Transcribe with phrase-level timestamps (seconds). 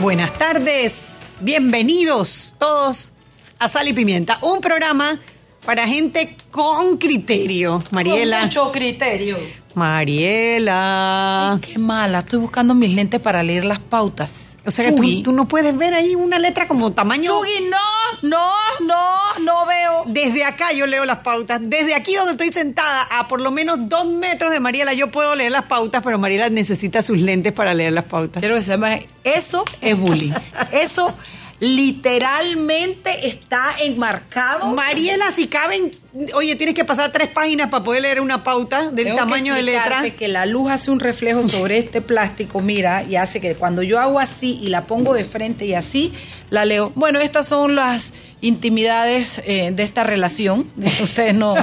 [0.00, 3.12] Buenas tardes, bienvenidos todos
[3.58, 5.20] a Sal y Pimienta, un programa
[5.66, 7.82] para gente con criterio.
[7.90, 8.38] Mariela.
[8.38, 9.36] Con mucho criterio.
[9.74, 11.52] Mariela.
[11.52, 14.56] Ay, qué mala, estoy buscando mis lentes para leer las pautas.
[14.66, 17.30] O sea que tú, tú no puedes ver ahí una letra como tamaño.
[17.32, 18.50] Chugi, no, no,
[18.86, 20.04] no, no veo.
[20.06, 21.60] Desde acá yo leo las pautas.
[21.62, 25.34] Desde aquí donde estoy sentada, a por lo menos dos metros de Mariela, yo puedo
[25.34, 28.40] leer las pautas, pero Mariela necesita sus lentes para leer las pautas.
[28.40, 30.32] Quiero que sepan, eso es bullying.
[30.72, 31.14] Eso
[31.60, 34.74] literalmente está enmarcado.
[34.74, 35.90] Mariela, si caben,
[36.34, 39.58] oye, tienes que pasar tres páginas para poder leer una pauta del Tengo tamaño que
[39.58, 40.02] de letra.
[40.10, 44.00] que la luz hace un reflejo sobre este plástico, mira, y hace que cuando yo
[44.00, 46.12] hago así y la pongo de frente y así,
[46.50, 46.92] la leo.
[46.94, 50.66] Bueno, estas son las intimidades eh, de esta relación.
[51.02, 51.54] Ustedes no,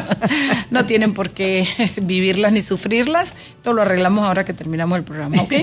[0.70, 1.68] no tienen por qué
[2.02, 3.34] vivirlas ni sufrirlas.
[3.56, 5.54] Esto lo arreglamos ahora que terminamos el programa, ¿ok?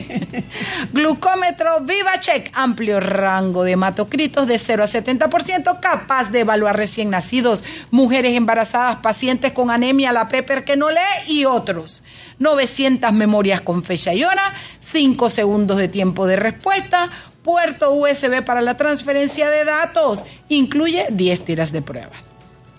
[0.92, 7.64] Glucómetro VivaCheck, amplio rango de hematocritos de 0 a 70%, capaz de evaluar recién nacidos,
[7.90, 12.02] mujeres embarazadas, pacientes con anemia, la Pepper que no lee y otros.
[12.38, 17.10] 900 memorias con fecha y hora, 5 segundos de tiempo de respuesta,
[17.42, 22.12] puerto USB para la transferencia de datos, incluye 10 tiras de prueba.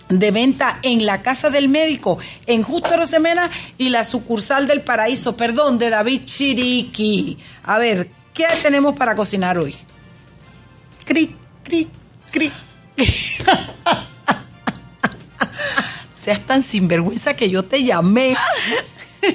[0.08, 5.36] De venta en la casa del médico, en Justo Rosemena y la sucursal del Paraíso,
[5.36, 7.38] perdón, de David Chiriqui.
[7.64, 9.74] A ver, ¿qué tenemos para cocinar hoy?
[11.04, 11.32] Cric,
[11.64, 11.88] cric,
[12.30, 12.52] cric.
[16.26, 18.36] Seas tan sinvergüenza que yo te llamé.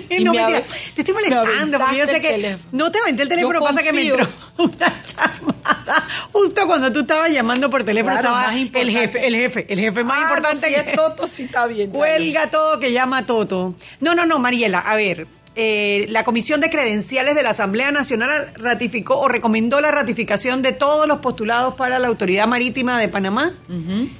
[0.09, 0.63] Y no, me mentira,
[0.93, 2.69] te estoy molestando porque yo sé que teléfono.
[2.71, 6.99] no te aventé el teléfono, Yo pasa que me entró una llamada justo cuando tú
[7.01, 10.55] estabas llamando por teléfono Claro, estaba el jefe, el jefe, el jefe más Ah, importante
[10.71, 11.89] no, si que es Toto, sí está bien.
[11.89, 13.73] Cuelga todo que llama a Toto.
[13.99, 15.27] No, no, no, Mariela, a ver.
[15.55, 20.71] Eh, la Comisión de Credenciales de la Asamblea Nacional ratificó o recomendó la ratificación de
[20.71, 23.53] todos los postulados para la Autoridad Marítima de Panamá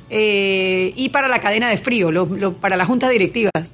[0.10, 3.74] eh, y para la cadena de frío, lo- lo- para las juntas directivas.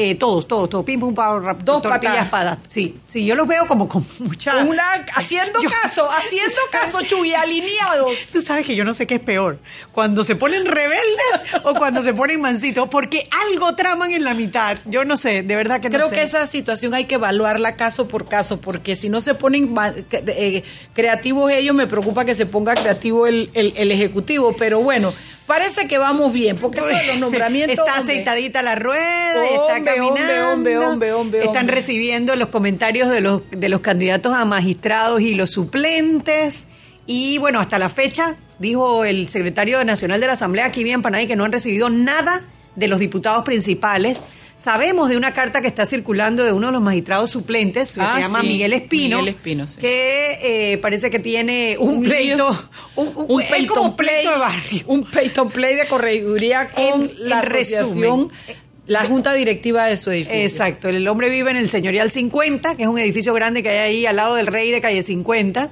[0.00, 2.58] Eh, todos, todos, todos, pim, pum, pam, rap, Dos tortillas, espadas.
[2.68, 4.58] Sí, sí, yo los veo como con mucha...
[4.58, 8.28] Una- haciendo Yo- caso, haciendo caso, Chuy, alineados.
[8.32, 9.58] Tú sabes que yo no sé qué es peor,
[9.90, 14.78] cuando se ponen rebeldes o cuando se ponen mansitos, porque algo traman en la mitad.
[14.84, 16.14] Yo no sé, de verdad que no Creo sé.
[16.14, 19.74] que esa situación hay que evaluarla caso por caso, porque si no se ponen
[20.12, 20.62] eh,
[20.94, 24.54] creativos ellos, me preocupa que se ponga creativo el, el- el ejecutivo.
[24.56, 25.12] Pero bueno,
[25.48, 27.76] parece que vamos bien, porque eso de los nombramientos.
[27.78, 30.12] Está hombre, aceitadita la rueda, y está Hombre, caminando.
[30.12, 31.74] hombre, hombre, hombre, hombre, Están hombre.
[31.74, 36.68] recibiendo los comentarios de los, de los candidatos a magistrados y los suplentes.
[37.06, 41.26] Y bueno, hasta la fecha, dijo el secretario nacional de la Asamblea aquí bien Panay
[41.26, 42.42] que no han recibido nada
[42.76, 44.22] de los diputados principales.
[44.58, 48.14] Sabemos de una carta que está circulando de uno de los magistrados suplentes, que Ah,
[48.16, 49.80] se llama sí, Miguel Espino, Miguel Espino, sí.
[49.80, 52.68] que eh, parece que tiene un, Un pleito, lío.
[52.96, 54.82] un, un- un es como pleito play, de barrio.
[54.88, 58.58] un Peyton play de corregiduría con En- la en asociación, resumen.
[58.86, 60.40] la junta directiva de su edificio.
[60.40, 63.78] Exacto, el hombre vive en el Señorial 50, que es un edificio grande que hay
[63.78, 65.70] ahí al lado del Rey de calle 50.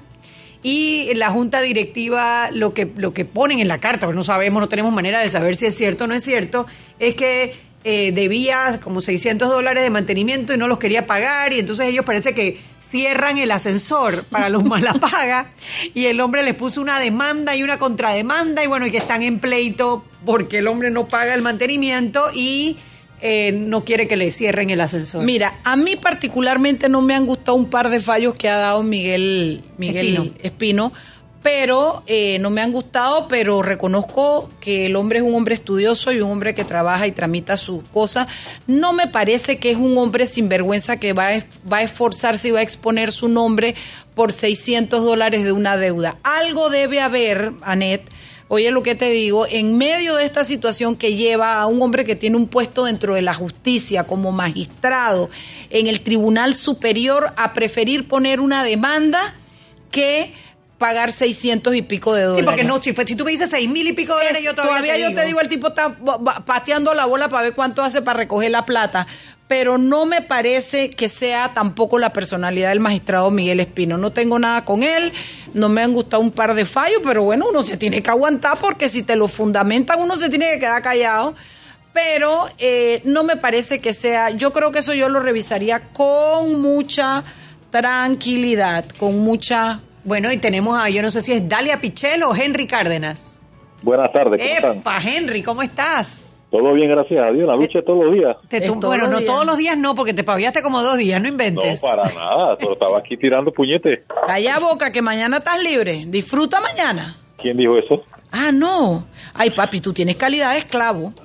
[0.62, 4.60] Y la junta directiva, lo que, lo que ponen en la carta, porque no sabemos,
[4.60, 6.66] no tenemos manera de saber si es cierto o no es cierto,
[7.00, 7.53] es que
[7.88, 11.52] eh, debía como 600 dólares de mantenimiento y no los quería pagar.
[11.52, 15.52] Y entonces ellos parece que cierran el ascensor para los malapaga.
[15.94, 18.64] y el hombre les puso una demanda y una contrademanda.
[18.64, 22.77] Y bueno, y que están en pleito porque el hombre no paga el mantenimiento y
[23.21, 25.24] eh, no quiere que le cierren el ascensor.
[25.24, 28.83] Mira, a mí particularmente no me han gustado un par de fallos que ha dado
[28.83, 30.33] Miguel, Miguel Espino.
[30.42, 30.92] Espino,
[31.47, 36.10] pero eh, no me han gustado, pero reconozco que el hombre es un hombre estudioso
[36.10, 38.27] y un hombre que trabaja y tramita sus cosas.
[38.66, 41.39] No me parece que es un hombre sinvergüenza que va a,
[41.72, 43.77] va a esforzarse y va a exponer su nombre
[44.16, 46.16] por 600 dólares de una deuda.
[46.25, 48.03] Algo debe haber, Anet,
[48.48, 52.04] Oye lo que te digo, en medio de esta situación que lleva a un hombre
[52.04, 55.31] que tiene un puesto dentro de la justicia como magistrado
[55.71, 59.34] en el Tribunal Superior a preferir poner una demanda
[59.91, 60.33] que
[60.78, 62.40] pagar 600 y pico de dólares.
[62.40, 64.38] Sí, porque no, si, fue, si tú me dices seis mil y pico de dólares,
[64.40, 65.96] Es- yo todavía, yo te digo, el tipo está
[66.44, 69.06] pateando la bola para ver cuánto hace para recoger la plata.
[69.48, 73.96] Pero no me parece que sea tampoco la personalidad del magistrado Miguel Espino.
[73.96, 75.12] No tengo nada con él,
[75.54, 78.58] no me han gustado un par de fallos, pero bueno, uno se tiene que aguantar
[78.58, 81.34] porque si te lo fundamentan, uno se tiene que quedar callado.
[81.92, 86.60] Pero eh, no me parece que sea, yo creo que eso yo lo revisaría con
[86.60, 87.22] mucha
[87.70, 89.80] tranquilidad, con mucha...
[90.06, 93.42] Bueno, y tenemos a, yo no sé si es Dalia Pichel o Henry Cárdenas.
[93.82, 94.78] Buenas tardes, ¿cómo están?
[94.78, 96.32] Epa, Henry, ¿cómo estás?
[96.48, 97.47] Todo bien, gracias a Dios.
[97.48, 98.36] La lucha todos los días.
[98.48, 99.30] Te todos bueno, los no días.
[99.32, 101.82] todos los días no, porque te paviaste como dos días, no No, inventes.
[101.82, 102.56] para nada.
[102.60, 104.04] Solo estaba aquí tirando puñetes.
[104.26, 106.04] Calla boca, que mañana estás libre.
[106.06, 107.16] Disfruta mañana.
[107.36, 108.04] ¿Quién dijo eso?
[108.38, 109.06] Ah, no.
[109.33, 111.15] Ay, papi, tú tienes calidad de esclavo.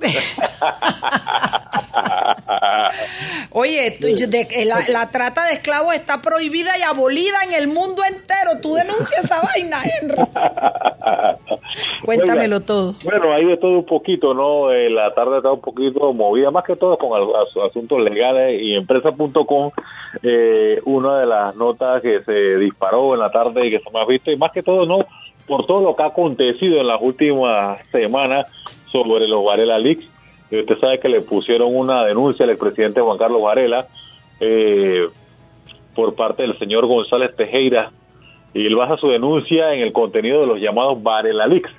[3.50, 7.68] Oye, tú- de- eh, la, la trata de esclavos está prohibida y abolida en el
[7.68, 8.60] mundo entero.
[8.62, 10.16] Tú denuncias esa vaina, Henry.
[12.04, 12.94] Cuéntamelo Oiga, todo.
[13.04, 14.72] Bueno, hay de todo un poquito, ¿no?
[14.72, 18.74] Eh, la tarde está un poquito movida, más que todo con as- asuntos legales y
[18.74, 19.70] empresa.com.
[20.22, 24.00] Eh, una de las notas que se disparó en la tarde y que se me
[24.00, 24.98] ha visto, y más que todo, ¿no?
[25.52, 28.50] Por todo lo que ha acontecido en las últimas semanas
[28.90, 30.08] sobre los Varela Leaks.
[30.50, 33.86] Usted sabe que le pusieron una denuncia al expresidente Juan Carlos Varela
[34.40, 35.08] eh,
[35.94, 37.90] por parte del señor González Tejera
[38.54, 41.70] y él basa su denuncia en el contenido de los llamados Varela Leaks,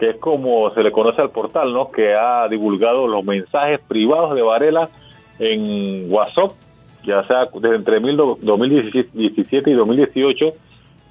[0.00, 1.92] que es como se le conoce al portal, ¿no?
[1.92, 4.88] Que ha divulgado los mensajes privados de Varela
[5.38, 6.50] en WhatsApp,
[7.04, 10.46] ya sea desde entre mil do- 2017 y 2018,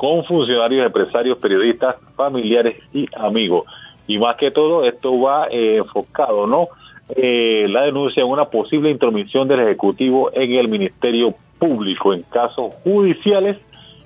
[0.03, 3.63] con funcionarios, empresarios, periodistas, familiares y amigos.
[4.05, 6.67] Y más que todo, esto va eh, enfocado, ¿no?
[7.15, 12.75] Eh, la denuncia en una posible intromisión del Ejecutivo en el Ministerio Público en casos
[12.83, 13.57] judiciales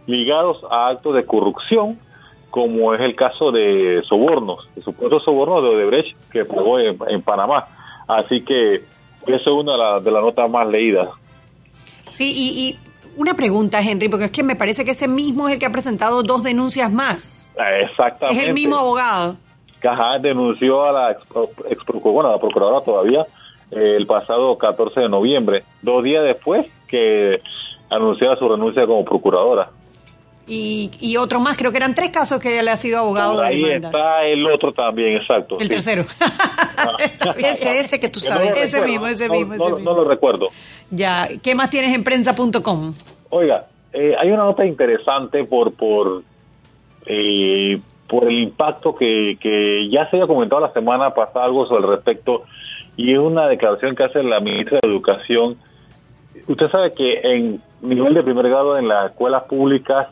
[0.06, 1.98] ligados a actos de corrupción,
[2.52, 7.66] como es el caso de sobornos, de supuestos sobornos de Odebrecht que pagó en, Panamá.
[8.08, 8.86] Así que eso
[9.26, 11.10] es una de las de las notas más leídas.
[12.08, 12.87] Sí, y
[13.18, 15.72] una pregunta, Henry, porque es que me parece que ese mismo es el que ha
[15.72, 17.52] presentado dos denuncias más.
[17.84, 18.42] Exactamente.
[18.42, 19.36] Es el mismo abogado.
[19.80, 21.22] Caja denunció a la ex,
[21.70, 23.26] ex- bueno, a la procuradora todavía
[23.72, 27.38] eh, el pasado 14 de noviembre, dos días después que
[27.90, 29.70] anunciaba su renuncia como procuradora.
[30.50, 33.44] Y, y otro más, creo que eran tres casos que él ha sido abogado Por
[33.44, 35.58] ahí está el otro también, exacto.
[35.60, 35.70] El sí.
[35.70, 36.06] tercero.
[37.36, 37.46] Bien.
[37.52, 38.56] Ese, ese que tú no sabes.
[38.56, 39.94] Ese mismo, ese no- mismo, no- ese no mismo.
[39.94, 40.48] lo recuerdo.
[40.90, 42.94] Ya, ¿qué más tienes en prensa.com?
[43.30, 46.24] Oiga, eh, hay una nota interesante por por
[47.06, 51.84] eh, por el impacto que, que ya se había comentado la semana pasada algo sobre
[51.84, 52.44] el respecto
[52.96, 55.58] y es una declaración que hace la ministra de Educación.
[56.48, 60.08] Usted sabe que en nivel de primer grado en las escuelas públicas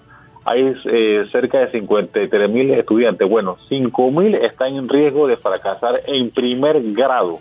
[0.45, 3.27] hay eh, cerca de 53 mil estudiantes.
[3.27, 7.39] Bueno, 5 mil están en riesgo de fracasar en primer grado.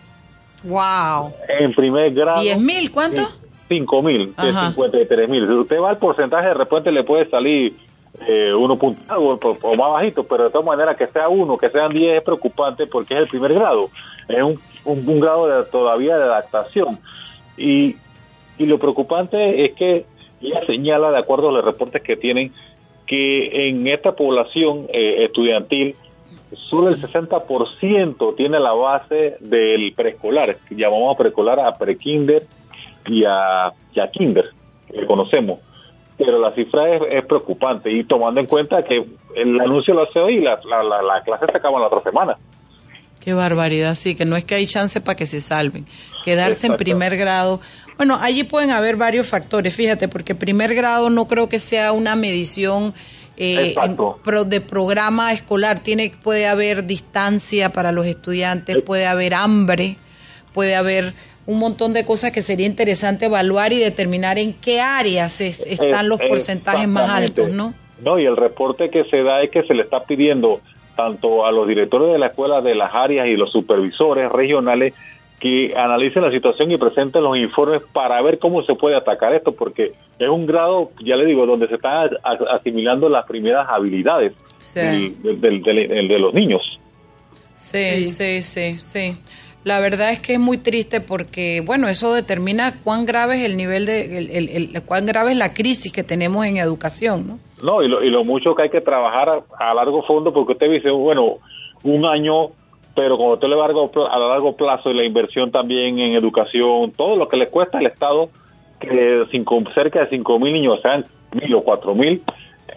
[0.64, 1.32] Wow.
[1.60, 2.40] En primer grado.
[2.40, 2.90] ¿Diez mil?
[2.90, 3.22] ¿Cuánto?
[3.68, 4.68] 5 mil, de Ajá.
[4.68, 5.46] 53 mil.
[5.46, 7.74] Si usted va al porcentaje, de repente le puede salir
[8.26, 11.92] eh, uno punto o más bajito, pero de todas maneras que sea uno, que sean
[11.92, 13.90] 10 es preocupante porque es el primer grado.
[14.28, 16.98] Es un, un, un grado de, todavía de adaptación.
[17.56, 17.96] Y,
[18.58, 20.04] y lo preocupante es que
[20.40, 22.52] ella señala, de acuerdo a los reportes que tienen,
[23.06, 25.96] que en esta población eh, estudiantil
[26.70, 32.42] solo el 60% tiene la base del preescolar, que llamamos preescolar a prekinder
[33.06, 34.50] y a, y a kinder,
[34.90, 35.60] que conocemos.
[36.16, 40.20] Pero la cifra es, es preocupante y tomando en cuenta que el anuncio lo hace
[40.20, 42.36] hoy y la, la, la, la clase se acaba la otra semana.
[43.24, 45.86] Qué barbaridad, sí, que no es que hay chance para que se salven.
[46.24, 47.58] Quedarse en primer grado.
[47.96, 52.16] Bueno, allí pueden haber varios factores, fíjate, porque primer grado no creo que sea una
[52.16, 52.92] medición
[53.36, 55.80] eh, en pro- de programa escolar.
[55.80, 58.80] Tiene, puede haber distancia para los estudiantes, Eh.
[58.82, 59.96] puede haber hambre,
[60.52, 61.12] puede haber
[61.46, 66.08] un montón de cosas que sería interesante evaluar y determinar en qué áreas es- están
[66.08, 67.74] los Eh, porcentajes más altos, ¿no?
[68.02, 70.60] No, y el reporte que se da es que se le está pidiendo
[70.96, 74.94] tanto a los directores de la escuela de las áreas y los supervisores regionales
[75.40, 79.52] que analicen la situación y presenten los informes para ver cómo se puede atacar esto,
[79.52, 82.10] porque es un grado, ya le digo, donde se están
[82.50, 84.80] asimilando las primeras habilidades Sí.
[84.80, 86.80] del- del- del- del- de los niños.
[87.54, 89.16] Sí, sí, sí, sí.
[89.64, 93.56] La verdad es que es muy triste porque, bueno, eso determina cuán grave es el
[93.56, 97.38] nivel de, el, el- el- cuán grave es la crisis que tenemos en educación, ¿no?
[97.62, 100.52] No, y lo, y lo mucho que hay que trabajar a, a largo fondo, porque
[100.52, 101.38] usted dice, bueno,
[101.82, 102.48] un año,
[102.94, 105.98] pero cuando usted le va a largo, pla- a largo plazo y la inversión también
[105.98, 108.28] en educación, todo lo que le cuesta al Estado,
[108.80, 112.22] que cinco, cerca de 5 mil niños sean mil o cuatro mil,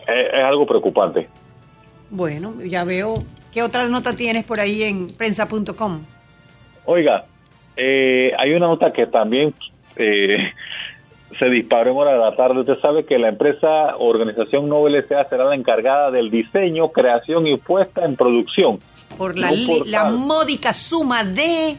[0.08, 1.28] es, es algo preocupante.
[2.10, 3.16] Bueno, ya veo.
[3.54, 6.02] ¿Qué otra nota tienes por ahí en prensa.com?
[6.86, 7.26] Oiga,
[7.76, 9.54] eh, hay una nota que también
[9.98, 10.52] eh,
[11.38, 12.60] se disparó en hora de la tarde.
[12.62, 15.26] Usted sabe que la empresa Organización Nobel S.A.
[15.28, 18.80] será la encargada del diseño, creación y puesta en producción.
[19.18, 19.52] Por la,
[19.86, 21.78] la módica suma de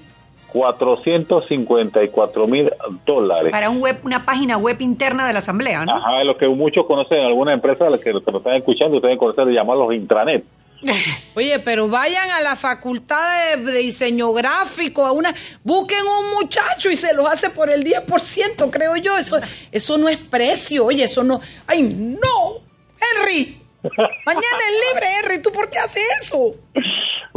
[0.48, 2.70] 454 mil
[3.04, 3.52] dólares.
[3.52, 5.96] Para un web, una página web interna de la Asamblea, ¿no?
[5.96, 9.54] Ajá, lo que muchos conocen, alguna empresa que, que lo están escuchando, ustedes conocen de
[9.54, 10.44] llamarlos intranet.
[11.34, 16.94] Oye, pero vayan a la facultad de, diseño gráfico, a una, busquen un muchacho y
[16.94, 19.16] se los hace por el 10%, creo yo.
[19.16, 19.38] Eso,
[19.72, 21.40] eso no es precio, oye, eso no.
[21.66, 22.58] ¡Ay, no!
[23.00, 23.60] ¡Henry!
[24.26, 25.42] Mañana es libre, Henry.
[25.42, 26.54] ¿Tú por qué haces eso?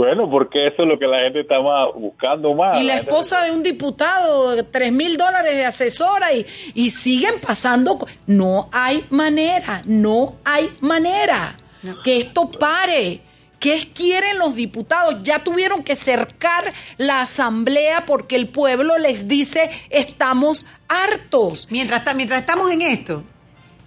[0.02, 2.82] Bueno, porque eso es lo que la gente está buscando más.
[2.82, 6.44] Y la, esposa de un diputado, tres mil dólares de asesora y,
[6.74, 8.08] y siguen pasando.
[8.26, 11.56] No hay manera, no hay manera
[12.04, 13.22] que esto pare.
[13.60, 15.22] ¿Qué quieren los diputados?
[15.22, 21.68] Ya tuvieron que cercar la asamblea porque el pueblo les dice estamos hartos.
[21.70, 23.22] Mientras, mientras estamos en esto,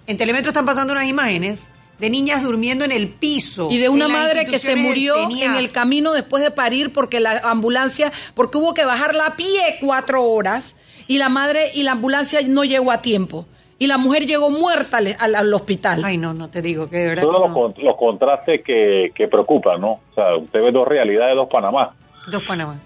[0.07, 3.69] en Telemetro están pasando unas imágenes de niñas durmiendo en el piso.
[3.71, 7.39] Y de una madre que se murió en el camino después de parir porque la
[7.43, 10.75] ambulancia, porque hubo que bajarla a pie cuatro horas
[11.07, 13.45] y la madre y la ambulancia no llegó a tiempo
[13.77, 16.03] y la mujer llegó muerta al, hospital.
[16.03, 17.23] Ay, no, no te digo que de verdad.
[17.23, 19.91] Son los, contrastes que, que, preocupan, ¿no?
[19.91, 21.93] O sea, usted ve dos realidades, dos Panamá.
[22.29, 22.79] Dos Panamá.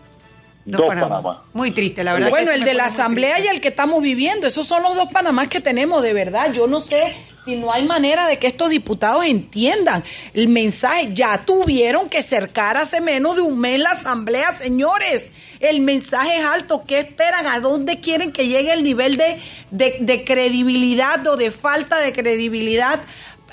[0.65, 1.43] Dos, Panamá.
[1.53, 2.29] Muy triste, la verdad.
[2.29, 5.47] Bueno, el de la asamblea y el que estamos viviendo, esos son los dos Panamás
[5.47, 6.53] que tenemos, de verdad.
[6.53, 10.03] Yo no sé si no hay manera de que estos diputados entiendan
[10.33, 11.09] el mensaje.
[11.13, 15.31] Ya tuvieron que cercar hace menos de un mes la asamblea, señores.
[15.59, 16.83] El mensaje es alto.
[16.87, 17.47] ¿Qué esperan?
[17.47, 19.37] ¿A dónde quieren que llegue el nivel de,
[19.71, 22.99] de credibilidad o de falta de credibilidad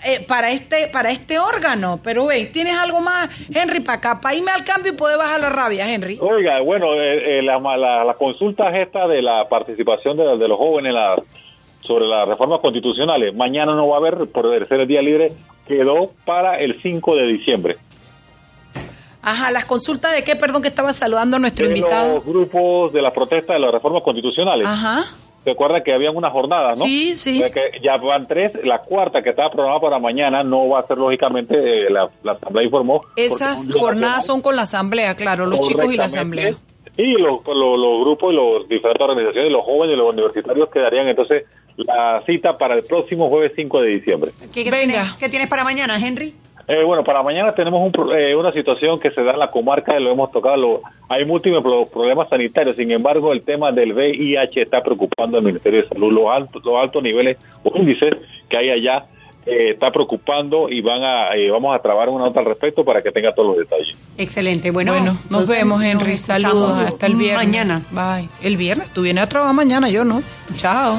[0.05, 1.99] eh, para este para este órgano.
[2.03, 4.21] Pero ve, ¿tienes algo más, Henry, para acá?
[4.21, 6.19] Para irme al cambio y poder bajar la rabia, Henry.
[6.21, 10.93] Oiga, bueno, eh, eh, la, la, consulta esta de la participación de, los jóvenes
[11.87, 15.33] sobre las reformas constitucionales, mañana no va a haber, por ser el día libre,
[15.67, 17.77] quedó para el 5 de diciembre.
[19.23, 22.15] Ajá, las consultas de qué, perdón, que estaba saludando a nuestro invitado.
[22.15, 24.65] Los grupos de la protesta de las reformas constitucionales.
[24.65, 25.05] Ajá.
[25.45, 26.85] Recuerda que habían unas jornadas, ¿no?
[26.85, 27.43] Sí, sí.
[27.53, 30.99] Que ya van tres, la cuarta que estaba programada para mañana no va a ser
[30.99, 33.01] lógicamente, eh, la, Asamblea informó.
[33.17, 36.55] Esas jornadas son con la Asamblea, claro, los chicos y la Asamblea.
[36.97, 41.45] Y los, los, grupos y los diferentes organizaciones, los jóvenes y los universitarios quedarían entonces
[41.77, 44.31] la cita para el próximo jueves 5 de diciembre.
[44.53, 45.05] ¿Qué, Venga.
[45.19, 46.35] ¿qué tienes para mañana, Henry?
[46.69, 50.11] Eh, bueno, para mañana tenemos eh, una situación que se da en la comarca, lo
[50.11, 55.45] hemos tocado, hay múltiples problemas sanitarios, sin embargo el tema del VIH está preocupando al
[55.45, 58.15] Ministerio de Salud, los altos, los altos niveles o índices
[58.49, 59.05] que hay allá
[59.47, 63.13] eh, está preocupando y van a vamos a trabar una nota al respecto para que
[63.13, 63.97] tenga todos los detalles.
[64.19, 64.93] Excelente, bueno,
[65.31, 67.47] nos vemos Henry, saludos hasta el viernes.
[67.47, 67.83] Mañana.
[67.93, 68.29] Bye.
[68.43, 70.21] El viernes, tú vienes a trabajar mañana, yo no.
[70.57, 70.99] Chao.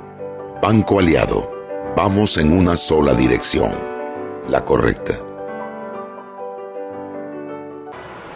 [0.61, 1.51] Banco Aliado,
[1.95, 3.73] vamos en una sola dirección,
[4.47, 5.19] la correcta.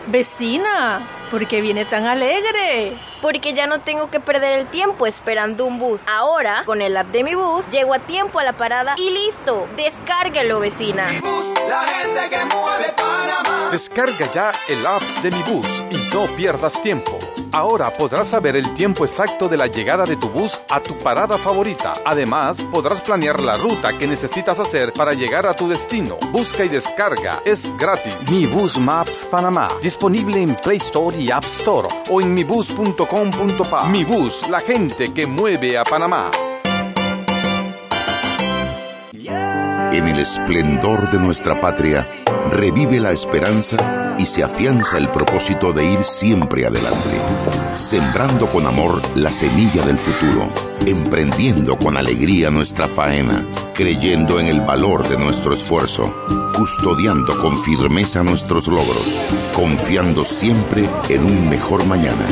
[0.08, 2.98] Vecina, ¿por qué viene tan alegre?
[3.22, 6.02] Porque ya no tengo que perder el tiempo esperando un bus.
[6.08, 9.68] Ahora, con el app de mi bus, llego a tiempo a la parada y listo.
[9.78, 11.10] Descárguelo, vecina.
[11.10, 13.70] Mi bus, la gente que mueve Panamá.
[13.72, 17.20] Descarga ya el app de mi bus y no pierdas tiempo.
[17.56, 21.38] Ahora podrás saber el tiempo exacto de la llegada de tu bus a tu parada
[21.38, 21.94] favorita.
[22.04, 26.18] Además, podrás planear la ruta que necesitas hacer para llegar a tu destino.
[26.34, 27.42] Busca y descarga.
[27.46, 28.30] Es gratis.
[28.30, 29.70] Mi Bus Maps Panamá.
[29.82, 33.86] Disponible en Play Store y App Store o en mibus.com.pa.
[33.86, 36.32] Mi Bus, la gente que mueve a Panamá.
[39.94, 42.06] En el esplendor de nuestra patria,
[42.50, 47.18] revive la esperanza y se afianza el propósito de ir siempre adelante,
[47.76, 50.50] sembrando con amor la semilla del futuro,
[50.86, 56.16] emprendiendo con alegría nuestra faena, creyendo en el valor de nuestro esfuerzo,
[56.56, 59.20] custodiando con firmeza nuestros logros,
[59.54, 62.26] confiando siempre en un mejor mañana.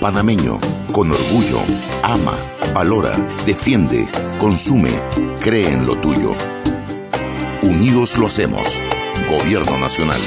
[0.00, 0.58] Panameño,
[0.92, 1.60] con orgullo,
[2.02, 2.34] ama
[2.74, 4.90] Valora, defiende, consume,
[5.40, 6.36] cree en lo tuyo.
[7.62, 8.78] Unidos lo hacemos.
[9.28, 10.20] Gobierno Nacional.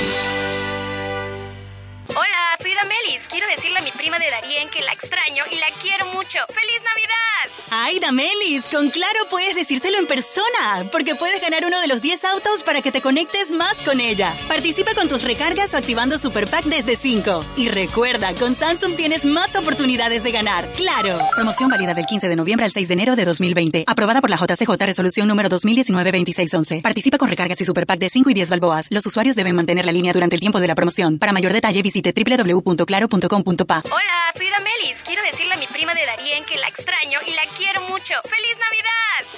[4.23, 6.39] Decirle a mi prima de Darien que la extraño y la quiero mucho.
[6.47, 7.23] ¡Feliz Navidad!
[7.69, 12.23] Ay, Damelis, con Claro puedes decírselo en persona, porque puedes ganar uno de los 10
[12.25, 14.33] autos para que te conectes más con ella.
[14.47, 17.43] Participa con tus recargas o activando Super Pack desde 5.
[17.57, 20.71] Y recuerda, con Samsung tienes más oportunidades de ganar.
[20.73, 21.17] ¡Claro!
[21.35, 23.83] Promoción válida del 15 de noviembre al 6 de enero de 2020.
[23.87, 26.81] Aprobada por la JCJ Resolución número 2019-2611.
[26.81, 28.87] Participa con recargas y Super Pack de 5 y 10 balboas.
[28.89, 31.17] Los usuarios deben mantener la línea durante el tiempo de la promoción.
[31.17, 33.83] Para mayor detalle visite www.claro.com.pa.
[33.85, 35.03] Hola, soy Damelis.
[35.03, 38.13] Quiero decirle a mi prima de Darien que la extraño y la quiero mucho.
[38.23, 38.93] ¡Feliz Navidad!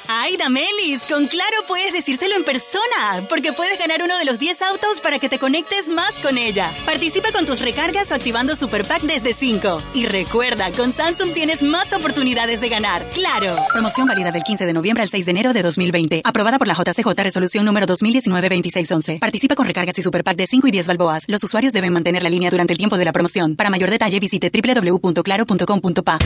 [0.08, 4.62] Ay, Damelis, con Claro puedes decírselo en persona, porque puedes ganar uno de los 10
[4.62, 6.72] autos para que te conectes más con ella.
[6.86, 9.82] Participa con tus recargas o activando Super Pack desde 5.
[9.94, 13.04] Y recuerda, con Samsung tienes más oportunidades de ganar.
[13.10, 13.56] ¡Claro!
[13.74, 16.22] Promoción válida del 15 de noviembre al 6 de enero de 2020.
[16.24, 19.20] Aprobada por la JCJ Resolución número 2019-2611.
[19.20, 21.24] Participa con recargas y Super Pack de 5 y 10 balboas.
[21.28, 23.56] Los usuarios deben mantener la línea durante el tiempo de la promoción.
[23.56, 26.18] Para mayor detalle visite www.claro.com.pa.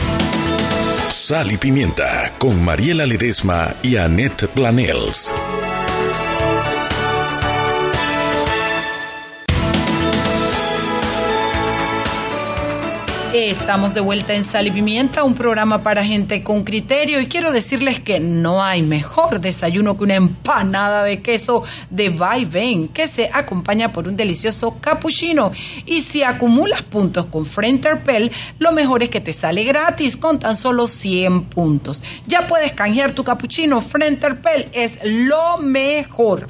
[1.11, 5.33] Sal y Pimienta con Mariela Ledesma y Annette Planels.
[13.31, 17.51] Estamos de vuelta en Sal y Pimienta, un programa para gente con criterio y quiero
[17.51, 23.29] decirles que no hay mejor desayuno que una empanada de queso de Vaivén que se
[23.31, 25.51] acompaña por un delicioso cappuccino
[25.85, 30.55] y si acumulas puntos con Frenterpel, lo mejor es que te sale gratis con tan
[30.55, 32.01] solo 100 puntos.
[32.25, 36.47] Ya puedes canjear tu cappuccino, Frenterpel es lo mejor.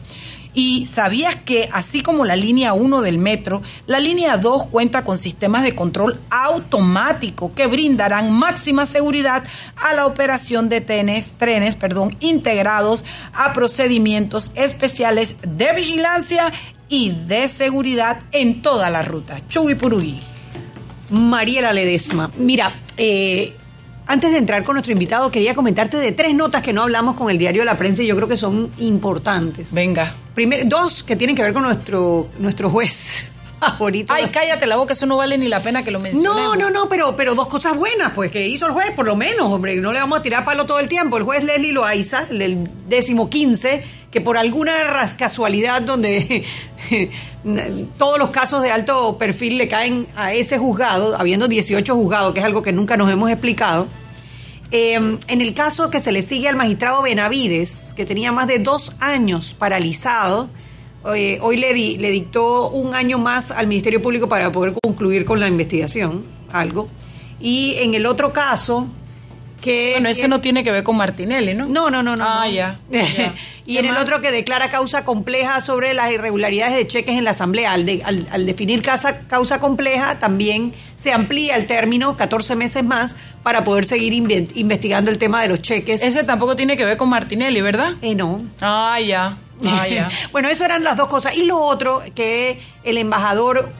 [0.62, 5.18] Y sabías que así como la línea 1 del metro, la línea 2 cuenta con
[5.18, 9.46] sistemas de control automático que brindarán máxima seguridad
[9.78, 11.32] a la operación de trenes,
[11.80, 16.51] perdón, integrados a procedimientos especiales de vigilancia
[16.89, 19.39] y de seguridad en toda la ruta.
[19.48, 20.20] Chuy Purugui.
[21.10, 22.31] Mariela Ledesma.
[22.36, 23.55] Mira, eh,
[24.09, 27.29] antes de entrar con nuestro invitado, quería comentarte de tres notas que no hablamos con
[27.29, 29.72] el diario de la prensa y yo creo que son importantes.
[29.72, 30.15] Venga.
[30.33, 34.11] Primero, dos que tienen que ver con nuestro, nuestro juez favorito.
[34.11, 36.43] Ay, cállate la boca, eso no vale ni la pena que lo mencionemos.
[36.43, 39.15] No, no, no, pero, pero dos cosas buenas, pues, que hizo el juez, por lo
[39.15, 41.17] menos, hombre, no le vamos a tirar palo todo el tiempo.
[41.17, 44.74] El juez Leslie Loaiza, el décimo quince, que por alguna
[45.17, 46.43] casualidad donde
[47.98, 52.39] todos los casos de alto perfil le caen a ese juzgado, habiendo 18 juzgados, que
[52.39, 53.87] es algo que nunca nos hemos explicado,
[54.72, 58.59] eh, en el caso que se le sigue al magistrado Benavides, que tenía más de
[58.59, 60.50] dos años paralizado,
[61.15, 65.24] eh, hoy le, di- le dictó un año más al Ministerio Público para poder concluir
[65.25, 66.87] con la investigación, algo.
[67.39, 68.87] Y en el otro caso,
[69.59, 69.91] que...
[69.93, 71.65] Bueno, ese que- no tiene que ver con Martinelli, ¿no?
[71.67, 72.24] no, no, no, no.
[72.27, 72.51] Ah, no.
[72.51, 73.33] ya, ya.
[73.65, 77.24] y ¿Qué en el otro que declara causa compleja sobre las irregularidades de cheques en
[77.24, 77.72] la Asamblea.
[77.74, 82.83] Al, de- al- al definir causa, causa compleja, también se amplía el término 14 meses
[82.83, 86.01] más para poder seguir inve- investigando el tema de los cheques.
[86.01, 87.93] Ese tampoco tiene que ver con Martinelli, ¿verdad?
[88.01, 88.41] Eh, no.
[88.61, 89.37] Ah, ya.
[89.65, 90.09] Ah, ya.
[90.31, 91.35] bueno, eso eran las dos cosas.
[91.37, 93.72] Y lo otro, que el embajador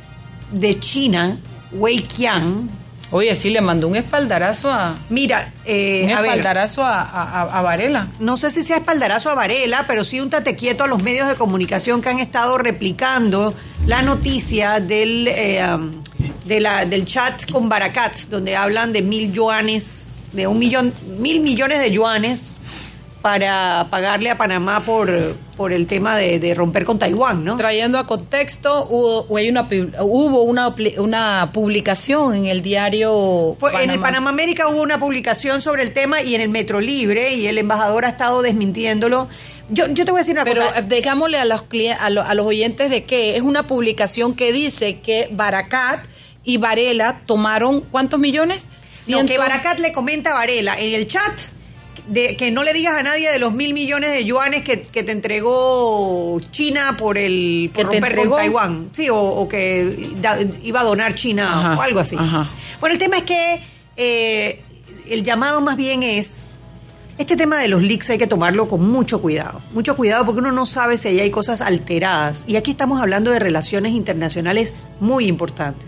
[0.52, 1.40] de China,
[1.72, 2.70] Wei Qiang,
[3.12, 4.96] Oye, sí, le mandó un espaldarazo a.
[5.10, 8.08] mira, eh, un espaldarazo a, a- a- a Varela.
[8.20, 11.28] no sé si sea espaldarazo a Varela, pero sí un tate quieto a los medios
[11.28, 13.54] de comunicación que han estado replicando
[13.88, 15.66] la noticia del, eh,
[16.46, 21.40] de la, del chat con Baracat, donde hablan de mil yuanes, de un millón, mil
[21.40, 22.58] millones de yuanes
[23.22, 27.58] para pagarle a Panamá por, por el tema de, de romper con Taiwán, ¿no?
[27.58, 29.68] Trayendo a contexto, hubo, hay una,
[30.00, 33.58] hubo una, una publicación en el diario.
[33.60, 36.80] Fue- En el Panamá América hubo una publicación sobre el tema y en el Metro
[36.80, 39.28] Libre y el embajador ha estado desmintiéndolo.
[39.70, 40.80] Yo, yo te voy a decir una Pero cosa.
[40.80, 41.64] eh, digámosle a los,
[42.00, 46.06] a, lo- a los oyentes de que es una publicación que dice que Baracat
[46.46, 48.68] y Varela tomaron ¿cuántos millones?
[49.08, 51.34] No, Ciento- que Baracat le comenta a Varela en el chat
[52.10, 55.04] de que no le digas a nadie de los mil millones de yuanes que, que
[55.04, 58.90] te entregó China por el por ¿Que te romper con Taiwán.
[58.94, 62.16] Sí, o, o que da- iba a donar China Ajá, o algo así.
[62.20, 62.48] ajá.
[62.80, 63.62] Bueno, el tema es que
[63.98, 64.62] eh,
[65.08, 66.56] el llamado más bien es.
[67.18, 69.62] Este tema de los leaks hay que tomarlo con mucho cuidado.
[69.74, 72.46] Mucho cuidado porque uno no sabe si ahí hay cosas alteradas.
[72.48, 75.86] Y aquí estamos hablando de relaciones internacionales muy importantes.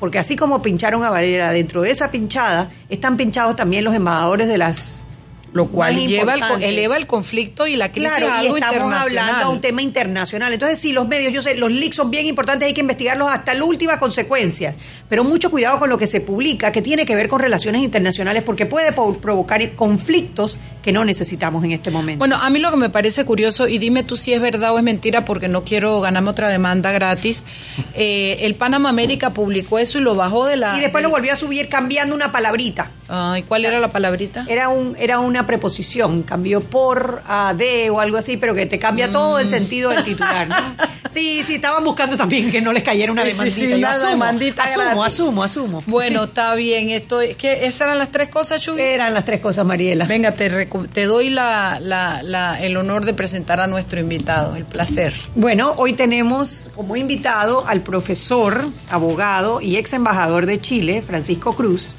[0.00, 4.48] Porque así como pincharon a Varela, dentro de esa pinchada están pinchados también los embajadores
[4.48, 5.04] de las
[5.52, 8.76] lo cual lleva el, eleva el conflicto y la crisis Claro, a y algo estamos
[8.76, 9.18] internacional.
[9.18, 10.52] hablando de un tema internacional.
[10.52, 13.54] Entonces, sí, los medios, yo sé, los leaks son bien importantes, hay que investigarlos hasta
[13.54, 14.76] la última consecuencias.
[15.08, 18.42] Pero mucho cuidado con lo que se publica, que tiene que ver con relaciones internacionales,
[18.44, 22.18] porque puede provocar conflictos que no necesitamos en este momento.
[22.18, 24.78] Bueno, a mí lo que me parece curioso, y dime tú si es verdad o
[24.78, 27.44] es mentira, porque no quiero ganarme otra demanda gratis,
[27.94, 30.76] eh, el Panama América publicó eso y lo bajó de la...
[30.78, 32.90] y después lo volvió a subir cambiando una palabrita.
[33.08, 34.44] Ay, ¿cuál era la palabrita?
[34.48, 38.78] Era un era una preposición, cambió por a de o algo así, pero que te
[38.78, 39.40] cambia todo Mm.
[39.40, 40.56] el sentido del titular, ¿no?
[41.10, 43.60] Sí, sí, estaban buscando también que no les cayera una Sí, sí, demandita.
[43.60, 45.82] sí, Yo una asumo, demandita asumo, asumo, asumo.
[45.86, 46.90] Bueno, está bien.
[46.90, 48.80] Esto, es que esas eran las tres cosas, Chuy.
[48.80, 50.04] Eran las tres cosas, Mariela.
[50.04, 54.54] Venga, te, te doy la, la- la- el honor de presentar a nuestro invitado.
[54.54, 55.12] El placer.
[55.34, 61.96] Bueno, hoy tenemos como invitado al profesor, abogado y ex embajador de Chile, Francisco Cruz,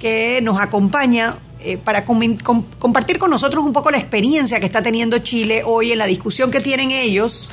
[0.00, 5.18] que nos acompaña eh, para compartir con nosotros un poco la experiencia que está teniendo
[5.18, 7.50] Chile hoy en la discusión que tienen ellos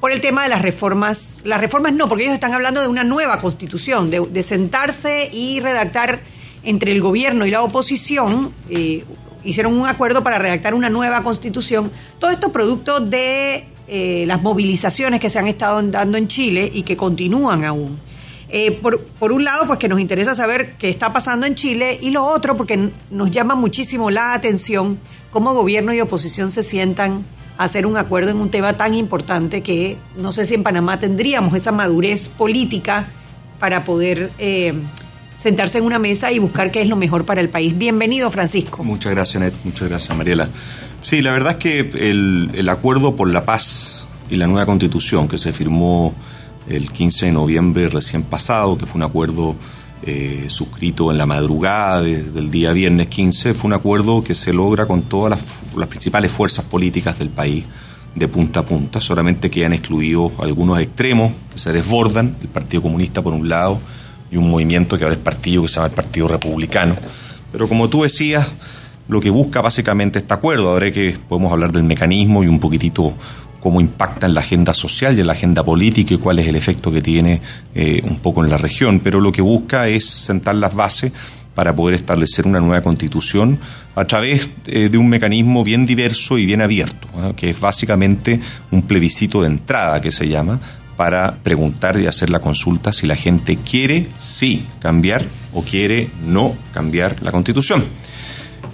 [0.00, 1.42] por el tema de las reformas.
[1.44, 5.60] Las reformas no, porque ellos están hablando de una nueva constitución, de, de sentarse y
[5.60, 6.20] redactar
[6.64, 8.52] entre el gobierno y la oposición.
[8.70, 9.04] eh,
[9.44, 11.92] hicieron un acuerdo para redactar una nueva constitución.
[12.18, 16.82] Todo esto producto de eh, las movilizaciones que se han estado dando en Chile y
[16.82, 17.98] que continúan aún.
[18.56, 21.98] Eh, por, por un lado, pues que nos interesa saber qué está pasando en Chile
[22.00, 25.00] y lo otro, porque nos llama muchísimo la atención
[25.32, 27.24] cómo gobierno y oposición se sientan
[27.58, 31.00] a hacer un acuerdo en un tema tan importante que no sé si en Panamá
[31.00, 33.08] tendríamos esa madurez política
[33.58, 34.72] para poder eh,
[35.36, 37.76] sentarse en una mesa y buscar qué es lo mejor para el país.
[37.76, 38.84] Bienvenido, Francisco.
[38.84, 39.54] Muchas gracias, Net.
[39.64, 40.48] Muchas gracias, Mariela.
[41.02, 45.26] Sí, la verdad es que el, el acuerdo por la paz y la nueva constitución
[45.26, 46.14] que se firmó
[46.68, 49.54] el 15 de noviembre recién pasado, que fue un acuerdo
[50.06, 54.52] eh, suscrito en la madrugada de- del día viernes 15, fue un acuerdo que se
[54.52, 55.40] logra con todas
[55.76, 57.64] las principales fuerzas políticas del país
[58.14, 62.82] de punta a punta, solamente que han excluido algunos extremos que se desbordan, el Partido
[62.82, 63.78] Comunista por un lado
[64.30, 66.94] y un movimiento que ahora es partido que se llama el Partido Republicano.
[67.50, 68.46] Pero como tú decías,
[69.08, 73.14] lo que busca básicamente este acuerdo, ahora que podemos hablar del mecanismo y un poquitito
[73.64, 76.54] cómo impacta en la agenda social y en la agenda política y cuál es el
[76.54, 77.40] efecto que tiene
[77.74, 81.12] eh, un poco en la región, pero lo que busca es sentar las bases
[81.54, 83.58] para poder establecer una nueva constitución
[83.94, 88.38] a través eh, de un mecanismo bien diverso y bien abierto, que es básicamente
[88.70, 90.60] un plebiscito de entrada que se llama,
[90.98, 95.24] para preguntar y hacer la consulta si la gente quiere sí cambiar
[95.54, 97.82] o quiere no cambiar la constitución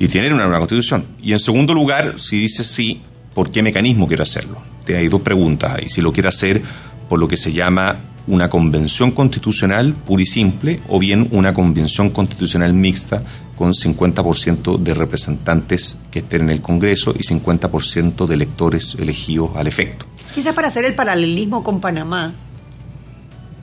[0.00, 1.04] y tener una nueva constitución.
[1.22, 4.69] Y en segundo lugar, si dice sí, ¿por qué mecanismo quiere hacerlo?
[4.96, 5.88] Hay dos preguntas ahí.
[5.88, 6.62] Si lo quiere hacer
[7.08, 12.10] por lo que se llama una convención constitucional pura y simple o bien una convención
[12.10, 13.22] constitucional mixta
[13.56, 19.66] con 50% de representantes que estén en el Congreso y 50% de electores elegidos al
[19.66, 20.06] efecto.
[20.34, 22.32] Quizás para hacer el paralelismo con Panamá,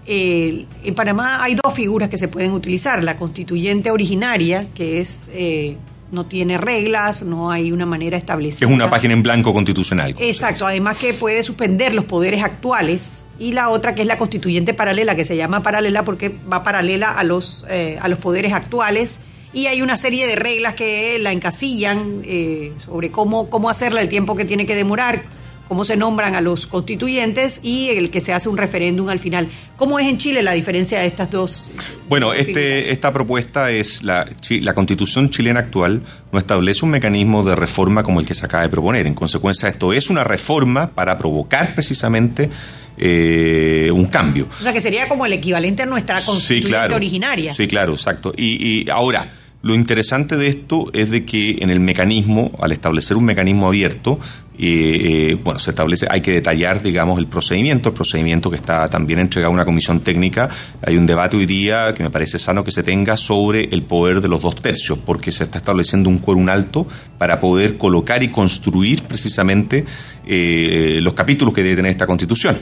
[0.07, 3.03] en Panamá hay dos figuras que se pueden utilizar.
[3.03, 5.77] La constituyente originaria, que es eh,
[6.11, 8.67] no tiene reglas, no hay una manera establecida.
[8.67, 10.15] Es una página en blanco constitucional.
[10.19, 14.73] Exacto, además que puede suspender los poderes actuales y la otra que es la constituyente
[14.73, 19.19] paralela, que se llama paralela porque va paralela a los, eh, a los poderes actuales
[19.53, 24.09] y hay una serie de reglas que la encasillan eh, sobre cómo, cómo hacerla, el
[24.09, 25.23] tiempo que tiene que demorar,
[25.67, 29.47] cómo se nombran a los constituyentes y el que se hace un referéndum al final.
[29.75, 31.69] ¿Cómo es en Chile la diferencia de estas dos?
[32.09, 36.01] Bueno, este, esta propuesta es la, la constitución chilena actual
[36.31, 39.07] no establece un mecanismo de reforma como el que se acaba de proponer.
[39.07, 42.49] En consecuencia, esto es una reforma para provocar precisamente
[42.97, 44.47] eh, un cambio.
[44.59, 47.53] O sea, que sería como el equivalente a nuestra constituyente originaria.
[47.53, 48.33] Sí, claro, exacto.
[48.35, 49.31] Y, y ahora,
[49.63, 54.19] lo interesante de esto es de que en el mecanismo, al establecer un mecanismo abierto,
[54.59, 58.87] eh, eh, bueno, se establece, hay que detallar, digamos, el procedimiento, el procedimiento que está
[58.87, 60.49] también entregado a una comisión técnica.
[60.81, 64.21] Hay un debate hoy día que me parece sano que se tenga sobre el poder
[64.21, 68.29] de los dos tercios, porque se está estableciendo un quórum alto para poder colocar y
[68.29, 69.85] construir precisamente
[70.25, 72.57] eh, los capítulos que debe tener esta constitución.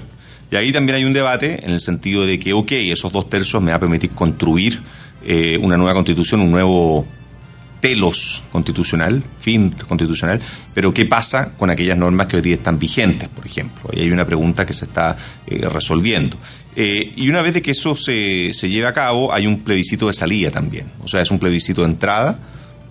[0.52, 3.62] Y ahí también hay un debate en el sentido de que, ok, esos dos tercios
[3.62, 4.82] me va a permitir construir
[5.26, 7.06] eh, una nueva constitución, un nuevo
[7.82, 10.40] telos constitucional, fin constitucional,
[10.74, 13.90] pero ¿qué pasa con aquellas normas que hoy día están vigentes, por ejemplo?
[13.94, 16.38] Y hay una pregunta que se está eh, resolviendo.
[16.76, 20.08] Eh, y una vez de que eso se, se lleve a cabo, hay un plebiscito
[20.08, 20.88] de salida también.
[21.04, 22.40] O sea, es un plebiscito de entrada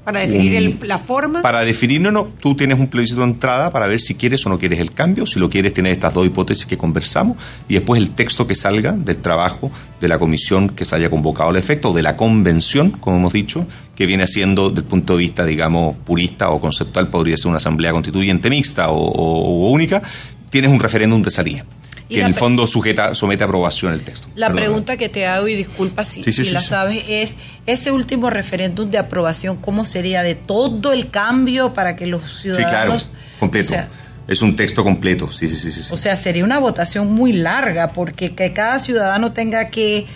[0.04, 1.40] Para definir el- la forma.
[1.40, 4.50] Para definir, no, no, tú tienes un plebiscito de entrada para ver si quieres o
[4.50, 5.24] no quieres el cambio.
[5.26, 7.38] Si lo quieres, tienes estas dos hipótesis que conversamos
[7.68, 11.48] y después el texto que salga del trabajo de la comisión que se haya convocado
[11.50, 15.20] al efecto, o de la convención, como hemos dicho, que viene siendo, del punto de
[15.20, 20.02] vista, digamos, purista o conceptual, podría ser una asamblea constituyente mixta o, o- o única,
[20.50, 21.64] tienes un referéndum de salida.
[22.08, 24.28] Que en el fondo sujeta, somete a aprobación el texto.
[24.34, 24.66] La Perdóname.
[24.66, 27.36] pregunta que te hago, y disculpa si, Sí, sí, si sí, la sabes, es
[27.66, 32.48] ese último referéndum de aprobación, ¿cómo sería de todo el cambio para que los Sí,
[32.48, 33.08] claro, ciudadanos...
[33.40, 33.66] completo.
[33.68, 33.88] O sea,
[34.28, 35.82] es un texto completo, sí, sí, sí.
[35.92, 40.06] o sea, sería una votación muy larga, porque que cada ciudadano tenga que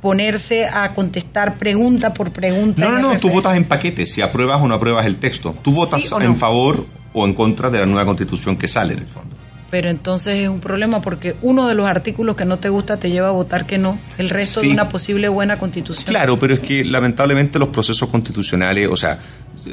[0.00, 2.80] ponerse a contestar pregunta por pregunta.
[2.84, 5.56] No, no, no, tú votas en paquete, si apruebas o no apruebas el texto.
[5.62, 9.06] Tú votas en favor o en contra de la nueva constitución que sale en el
[9.06, 9.36] fondo.
[9.70, 13.10] Pero entonces es un problema porque uno de los artículos que no te gusta te
[13.10, 14.68] lleva a votar que no, el resto Sí.
[14.68, 16.04] de una posible buena constitución.
[16.06, 19.18] Claro, pero es que lamentablemente los procesos constitucionales, o sea,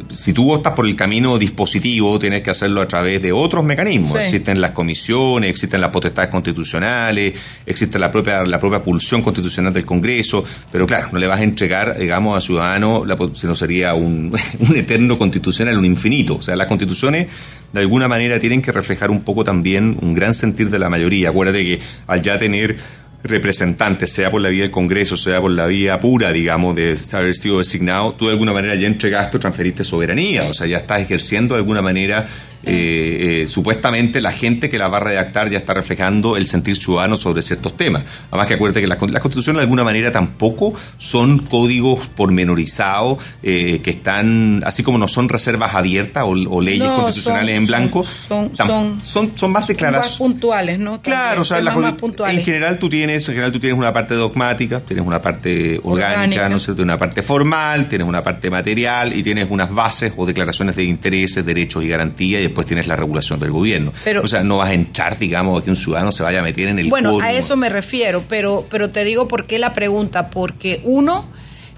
[0.10, 4.14] si tú votas por el camino dispositivo, tienes que hacerlo a través de otros mecanismos.
[4.14, 4.24] Sí.
[4.24, 9.86] Existen las comisiones, existen las potestades constitucionales, existe la propia la propia pulsión constitucional del
[9.86, 13.04] Congreso, pero claro, no le vas a entregar, digamos, a ciudadanos,
[13.36, 16.38] si no sería un, un eterno constitucional, un infinito.
[16.38, 17.28] O sea, las constituciones
[17.74, 21.30] de alguna manera tienen que reflejar un poco también un gran sentir de la mayoría.
[21.30, 22.78] Acuérdate que al ya tener
[23.24, 27.34] representantes, sea por la vía del Congreso, sea por la vía pura, digamos, de haber
[27.34, 31.56] sido designado, tú de alguna manera ya entregaste transferiste soberanía, o sea, ya estás ejerciendo
[31.56, 32.28] de alguna manera,
[32.66, 36.76] eh, eh, supuestamente la gente que la va a redactar ya está reflejando el sentir
[36.78, 38.04] ciudadano sobre ciertos temas.
[38.32, 43.80] Además que acuérdate que las, las constituciones de alguna manera tampoco son códigos pormenorizados eh,
[43.84, 47.66] que están, así como no son reservas abiertas o, o leyes No, constitucionales son- en
[47.68, 50.18] blanco, son- son- son, son más declaraciones.
[50.18, 51.02] puntuales, ¿no?
[51.02, 52.38] Claro, o sea, Temas la- más puntuales.
[52.40, 56.14] en general tú tienes, en general tú tienes una parte dogmática, tienes una parte orgánica,
[56.14, 56.50] Orgánica.
[56.50, 56.84] ¿no es cierto?
[56.84, 61.46] Una parte formal, tienes una parte material y tienes unas bases o declaraciones de intereses,
[61.46, 63.92] derechos y garantías y después tienes la regulación del gobierno.
[64.04, 66.44] Pero- o sea, no vas a entrar, digamos, a que un ciudadano se vaya a
[66.44, 69.74] meter en el Bueno, a eso me refiero, pero, pero te digo por qué la
[69.74, 71.28] pregunta, porque uno,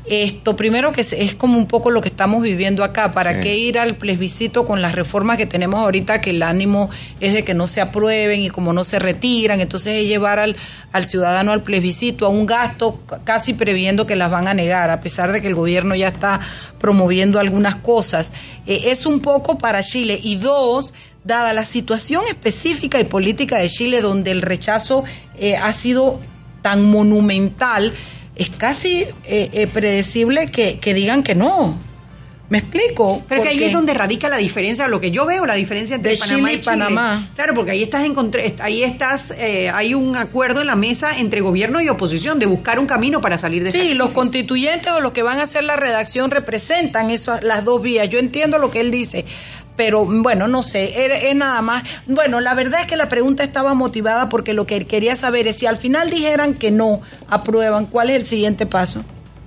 [0.08, 3.40] esto primero que es, es como un poco lo que estamos viviendo acá, ¿para Sí.
[3.42, 6.90] qué ir al plebiscito con las reformas que tenemos ahorita, que el ánimo
[7.20, 10.56] es de que no se aprueben y como no se retiran, entonces es llevar al,
[10.92, 15.02] al ciudadano al plebiscito a un gasto casi previendo que las van a negar, a
[15.02, 16.40] pesar de que el gobierno ya está
[16.80, 18.32] promoviendo algunas cosas.
[18.68, 23.70] Eh, es un poco para Chile y dos, dada la situación específica y política de
[23.70, 25.04] Chile, donde el rechazo
[25.40, 26.20] eh, ha sido
[26.62, 27.94] tan monumental,
[28.36, 31.78] es casi eh, eh, predecible que, que digan que no.
[32.48, 33.24] ¿Me explico?
[33.28, 36.12] Pero que ahí es donde radica la diferencia, lo que yo veo, la diferencia entre
[36.12, 37.30] De Panamá Chile y y Panamá.
[37.34, 38.16] Claro, porque ahí estás en
[38.60, 42.78] ahí estás, eh, hay un acuerdo en la mesa entre gobierno y oposición de buscar
[42.78, 44.14] un camino para salir de esta Sí, los crisis.
[44.16, 48.08] constituyentes o los que van a hacer la redacción representan eso, las dos vías.
[48.10, 49.26] Yo entiendo lo que él dice,
[49.76, 51.84] pero bueno, no sé, es, nada más.
[52.08, 55.58] Bueno, la verdad es que la pregunta estaba motivada porque lo que quería saber es
[55.58, 59.04] si al final dijeran que no aprueban, ¿cuál es el siguiente paso?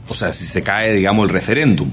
[0.09, 1.91] O sea, si se cae, digamos, el referéndum.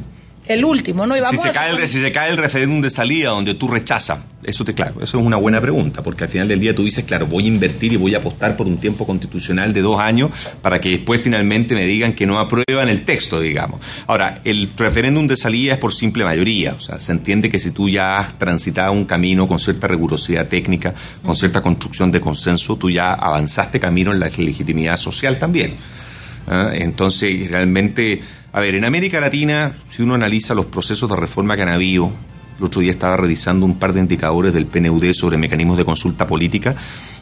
[0.48, 1.16] El último, ¿no?
[1.16, 3.56] Y Si vamos se, a cae el, si se cae el referéndum de salida donde
[3.56, 6.76] tú rechazas, eso te claro, eso es una buena pregunta, porque al final del día
[6.76, 9.82] tú dices, claro, voy a invertir y voy a apostar por un tiempo constitucional de
[9.82, 10.32] dos años
[10.62, 13.82] para que después finalmente me digan que no aprueban el texto, digamos.
[14.06, 17.72] Ahora, el referéndum de salida es por simple mayoría, o sea, se entiende que si
[17.72, 22.76] tú ya has transitado un camino con cierta rigurosidad técnica, con cierta construcción de consenso,
[22.76, 25.76] tú ya avanzaste camino en la legitimidad social también.
[26.48, 26.70] ¿ah?
[26.74, 28.22] Entonces, realmente,
[28.56, 32.10] a ver, en América Latina, si uno analiza los procesos de reforma que han habido,
[32.58, 36.26] el otro día estaba revisando un par de indicadores del PNUD sobre mecanismos de consulta
[36.26, 36.74] política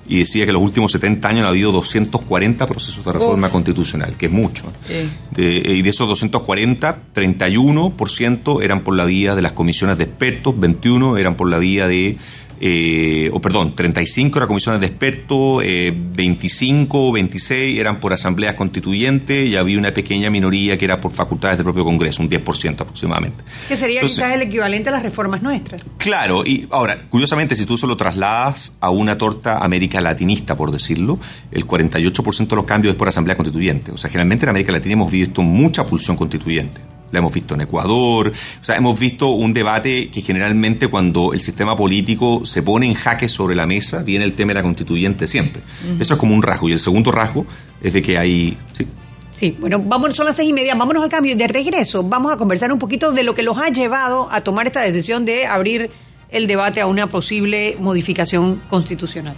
[0.07, 3.53] y decía que en los últimos 70 años ha habido 240 procesos de reforma Uf.
[3.53, 4.71] constitucional, que es mucho.
[4.85, 5.09] Sí.
[5.31, 10.53] De- y de esos 240, 31% eran por la vía de las comisiones de expertos,
[10.59, 12.17] 21 eran por la vía de,
[12.65, 18.55] eh, o perdón, 35 eran comisiones de expertos, eh, 25 o 26 eran por asambleas
[18.55, 22.79] constituyentes y había una pequeña minoría que era por facultades del propio Congreso, un 10%
[22.79, 23.43] aproximadamente.
[23.67, 25.83] Que sería Entonces- quizás el equivalente a las reformas nuestras.
[25.97, 30.71] Claro, y ahora, curiosamente, si tú se lo trasladas a una torta América Latinista, por
[30.71, 31.19] decirlo,
[31.51, 33.91] el 48% de los cambios es por asamblea constituyente.
[33.91, 36.79] O sea, generalmente en América Latina hemos visto mucha pulsión constituyente.
[37.13, 41.39] La hemos visto en Ecuador, o sea, hemos visto un debate que generalmente cuando el
[41.39, 45.27] sistema político se pone en jaque sobre la mesa, viene el tema de la constituyente
[45.27, 45.61] siempre.
[45.99, 46.67] Eso es como un rasgo.
[46.67, 47.45] Y el segundo rasgo
[47.81, 48.57] es de que hay...
[48.73, 48.85] sí,
[49.33, 51.35] Sí, bueno, vamos, son las seis y media, vámonos al cambio.
[51.35, 54.67] De regreso, vamos a conversar un poquito de lo que los ha llevado a tomar
[54.67, 55.89] esta decisión de abrir
[56.29, 59.35] el debate a una posible modificación constitucional.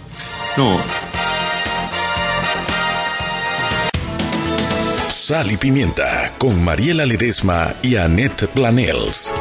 [0.56, 0.78] no,
[5.28, 9.34] Sal y Pimienta con Mariela Ledesma y Annette Planels.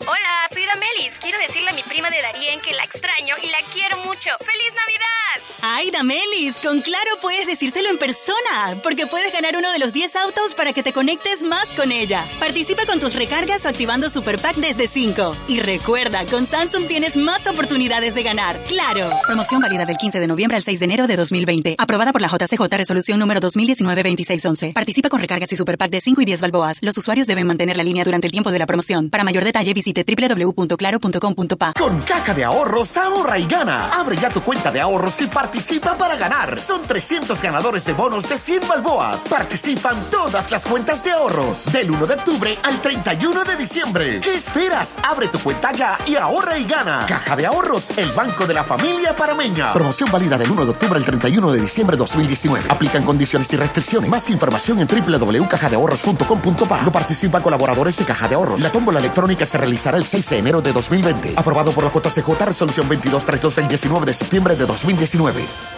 [0.00, 1.20] Hola, soy Damelis.
[1.20, 4.30] Quiero decirle a mi prima de Darien que la extraño y la quiero mucho.
[4.40, 4.74] ¡Feliz
[5.60, 5.78] Navidad!
[5.78, 6.56] ¡Ay, Damelis!
[6.62, 10.72] Con Claro puedes decírselo en persona, porque puedes ganar uno de los 10 autos para
[10.72, 12.24] que te conectes más con ella.
[12.38, 15.36] Participa con tus recargas o activando Super Pack desde 5.
[15.48, 18.58] Y recuerda, con Samsung tienes más oportunidades de ganar.
[18.68, 19.10] ¡Claro!
[19.26, 21.74] Promoción válida del 15 de noviembre al 6 de enero de 2020.
[21.78, 24.72] Aprobada por la JCJ Resolución número 2019-2611.
[24.72, 26.78] Participa con recargas y Super Pack de 5 y 10 balboas.
[26.82, 29.10] Los usuarios deben mantener la línea durante el tiempo de la promoción.
[29.10, 31.72] Para mayor detalle visite www.claro.com.pa.
[31.74, 33.88] Con caja de ahorros ahorra y gana.
[33.92, 35.47] Abre ya tu cuenta de ahorros y participa
[35.98, 36.58] para ganar.
[36.58, 39.28] Son 300 ganadores de bonos de 100 balboas.
[39.28, 41.72] Participan todas las cuentas de ahorros.
[41.72, 44.20] Del 1 de octubre al 31 de diciembre.
[44.20, 44.98] ¿Qué esperas?
[45.02, 47.06] Abre tu cuenta ya y ahorra y gana.
[47.06, 49.72] Caja de ahorros, el banco de la familia parameña.
[49.72, 52.66] Promoción válida del 1 de octubre al 31 de diciembre de 2019.
[52.68, 54.10] Aplican condiciones y restricciones.
[54.10, 56.82] Más información en www.cajadeahorros.com.pa.
[56.82, 58.60] No participan colaboradores de Caja de Ahorros.
[58.60, 61.34] La tómbola electrónica se realizará el 6 de enero de 2020.
[61.36, 65.37] Aprobado por la JCJ Resolución 2232 del 19 de septiembre de 2019.
[65.38, 65.77] Harvey.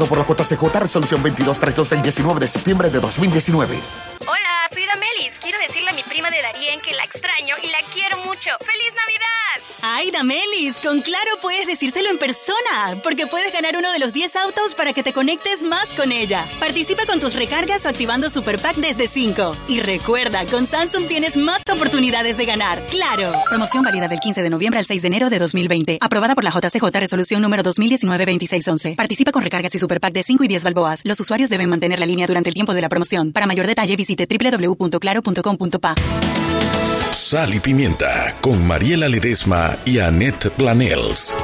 [0.05, 3.79] por la JCJ Resolución 2232 del 19 de septiembre de 2019.
[4.27, 5.39] Hola, soy Damelis.
[5.39, 8.51] Quiero decirle a mi prima de Darien que la extraño y la quiero mucho.
[8.59, 9.31] ¡Feliz Navidad!
[9.81, 10.75] ¡Ay, Damelis!
[10.75, 14.93] Con Claro puedes decírselo en persona, porque puedes ganar uno de los 10 autos para
[14.93, 16.45] que te conectes más con ella.
[16.59, 19.57] Participa con tus recargas o activando Super Pack desde 5.
[19.67, 22.79] Y recuerda, con Samsung tienes más oportunidades de ganar.
[22.91, 23.33] ¡Claro!
[23.49, 25.97] Promoción válida del 15 de noviembre al 6 de enero de 2020.
[25.99, 28.95] Aprobada por la JCJ Resolución número 2019-2611.
[28.97, 31.01] Participa con recargas y Super Pack de 5 y 10 balboas.
[31.05, 33.31] Los usuarios deben mantener la línea durante el tiempo de la promoción.
[33.33, 35.95] Para mayor detalle visite www.claro.com.pa.
[37.13, 41.35] Sal y Pimienta con Mariela Ledesma y Annette Planels.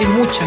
[0.00, 0.44] Y mucha.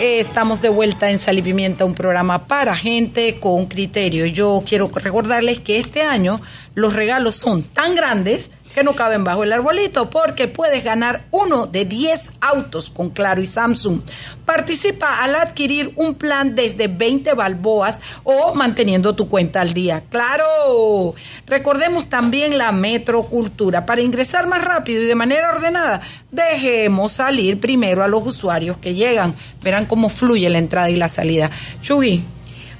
[0.00, 4.24] Eh, Estamos de vuelta en Sal y Pimienta, un programa para gente con criterio.
[4.26, 6.40] Yo quiero recordarles que este año
[6.74, 11.66] los regalos son tan grandes que no caben bajo el arbolito porque puedes ganar uno
[11.66, 14.00] de 10 autos con Claro y Samsung.
[14.44, 20.04] Participa al adquirir un plan desde 20 balboas o manteniendo tu cuenta al día.
[20.08, 21.14] ¡Claro!
[21.46, 23.86] Recordemos también la metrocultura.
[23.86, 28.94] Para ingresar más rápido y de manera ordenada, dejemos salir primero a los usuarios que
[28.94, 29.34] llegan.
[29.62, 31.50] Verán cómo fluye la entrada y la salida.
[31.82, 32.22] Chugui.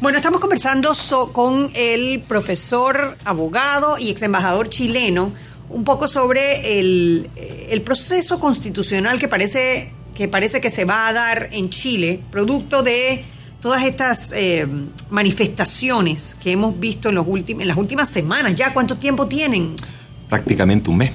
[0.00, 5.33] Bueno, estamos conversando so- con el profesor, abogado y ex embajador chileno
[5.70, 11.09] un poco sobre el, eh, el proceso constitucional que parece, que parece que se va
[11.09, 13.24] a dar en Chile, producto de
[13.61, 14.66] todas estas eh,
[15.11, 18.55] manifestaciones que hemos visto en, los últimos, en las últimas semanas.
[18.55, 19.74] ¿Ya cuánto tiempo tienen?
[20.28, 21.12] Prácticamente un mes.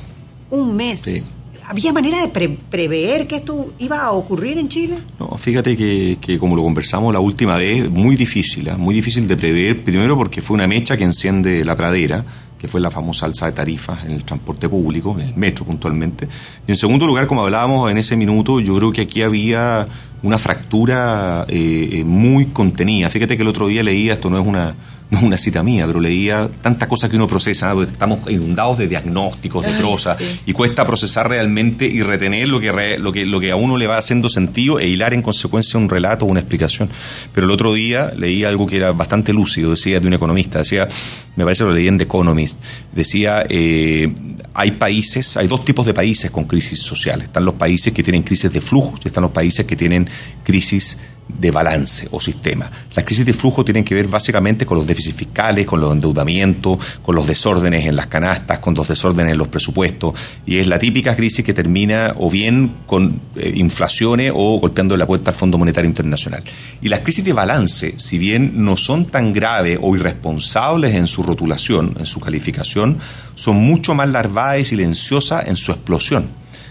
[0.49, 1.01] Un mes.
[1.01, 1.21] Sí.
[1.67, 4.95] ¿Había manera de pre- prever que esto iba a ocurrir en Chile?
[5.19, 8.77] No, fíjate que, que como lo conversamos la última vez, muy difícil, ¿ah?
[8.77, 12.23] muy difícil de prever, primero porque fue una mecha que enciende la pradera
[12.57, 16.27] que fue la famosa alza de tarifas en el transporte público, en el metro puntualmente.
[16.67, 19.85] Y en segundo lugar, como hablábamos en ese minuto, yo creo que aquí había
[20.25, 23.09] una fractura eh, eh, muy contenida.
[23.09, 24.75] Fíjate que el otro día leía, esto no es una
[25.09, 28.87] no es una cita mía, pero leía tantas cosas que uno procesa, estamos inundados de
[28.87, 33.51] diagnósticos, de prosa, y cuesta procesar realmente y retener lo que, lo, que, lo que
[33.51, 36.89] a uno le va haciendo sentido e hilar en consecuencia un relato o una explicación.
[37.33, 40.87] Pero el otro día leí algo que era bastante lúcido, decía de un economista, decía,
[41.35, 42.59] me parece que lo leí en The Economist,
[42.91, 44.11] decía, eh,
[44.53, 47.25] hay países, hay dos tipos de países con crisis sociales.
[47.25, 50.07] Están los países que tienen crisis de flujo y están los países que tienen
[50.43, 50.97] crisis
[51.27, 52.69] de balance o sistema.
[52.95, 56.77] Las crisis de flujo tienen que ver básicamente con los déficits fiscales, con los endeudamientos,
[57.01, 60.13] con los desórdenes en las canastas, con los desórdenes en los presupuestos,
[60.45, 65.07] y es la típica crisis que termina o bien con eh, inflaciones o golpeando la
[65.07, 66.43] puerta al Fondo Monetario Internacional.
[66.81, 71.23] Y las crisis de balance, si bien no son tan graves o irresponsables en su
[71.23, 72.99] rotulación, en su calificación,
[73.33, 76.29] son mucho más larvadas y silenciosas en su explosión.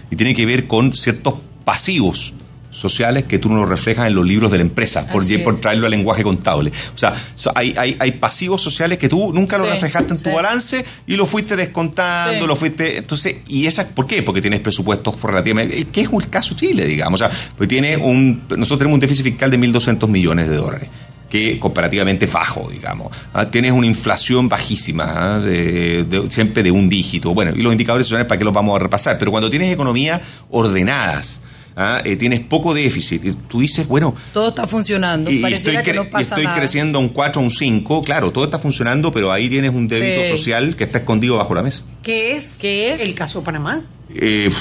[0.09, 1.35] Y tiene que ver con ciertos
[1.65, 2.33] pasivos
[2.75, 5.85] sociales que tú no lo reflejas en los libros de la empresa, por, por traerlo
[5.85, 6.71] al lenguaje contable.
[6.93, 7.13] O sea,
[7.55, 11.25] hay, hay, hay, pasivos sociales que tú nunca lo reflejaste en tu balance y lo
[11.25, 12.97] fuiste descontando, lo fuiste...
[12.97, 14.23] Entonces, ¿y esa por qué?
[14.23, 15.85] Porque tienes presupuestos relativamente...
[15.85, 17.21] ¿Qué es el caso Chile, digamos?
[17.21, 18.43] O sea, pues tiene un...
[18.49, 20.89] Nosotros tenemos un déficit fiscal de 1.200 millones de dólares
[21.29, 23.15] que comparativamente bajo, digamos.
[23.33, 23.49] ¿ah?
[23.49, 25.39] Tienes una inflación bajísima, ¿ah?
[25.39, 27.33] de, siempre de un dígito.
[27.33, 29.17] Bueno, y los indicadores sociales, ¿para qué los vamos a repasar?
[29.17, 31.41] Pero cuando tienes economías ordenadas,
[31.75, 32.01] ¿ah?
[32.03, 34.15] Eh, tienes poco déficit, y tú dices, bueno...
[34.33, 38.31] Todo está funcionando, y, estoy, que no pasa estoy creciendo un 4 un 5, claro,
[38.31, 41.83] todo está funcionando, pero ahí tienes un débito social que está escondido bajo la mesa.
[42.01, 42.57] ¿Qué es?
[42.59, 43.01] ¿Qué es?
[43.01, 43.83] El caso de Panamá.
[44.13, 44.51] Eh,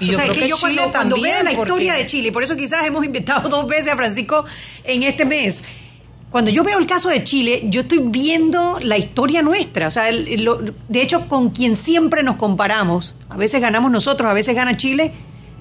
[0.00, 3.04] y yo que, yo cuando, cuando, veo la historia de Chile, por eso quizás hemos
[3.04, 4.44] invitado dos veces a Francisco
[4.82, 5.62] en este mes,
[6.34, 9.86] cuando yo veo el caso de Chile, yo estoy viendo la historia nuestra.
[9.86, 14.56] O sea, de hecho, con quien siempre nos comparamos, a veces ganamos nosotros, a veces
[14.56, 15.12] gana Chile,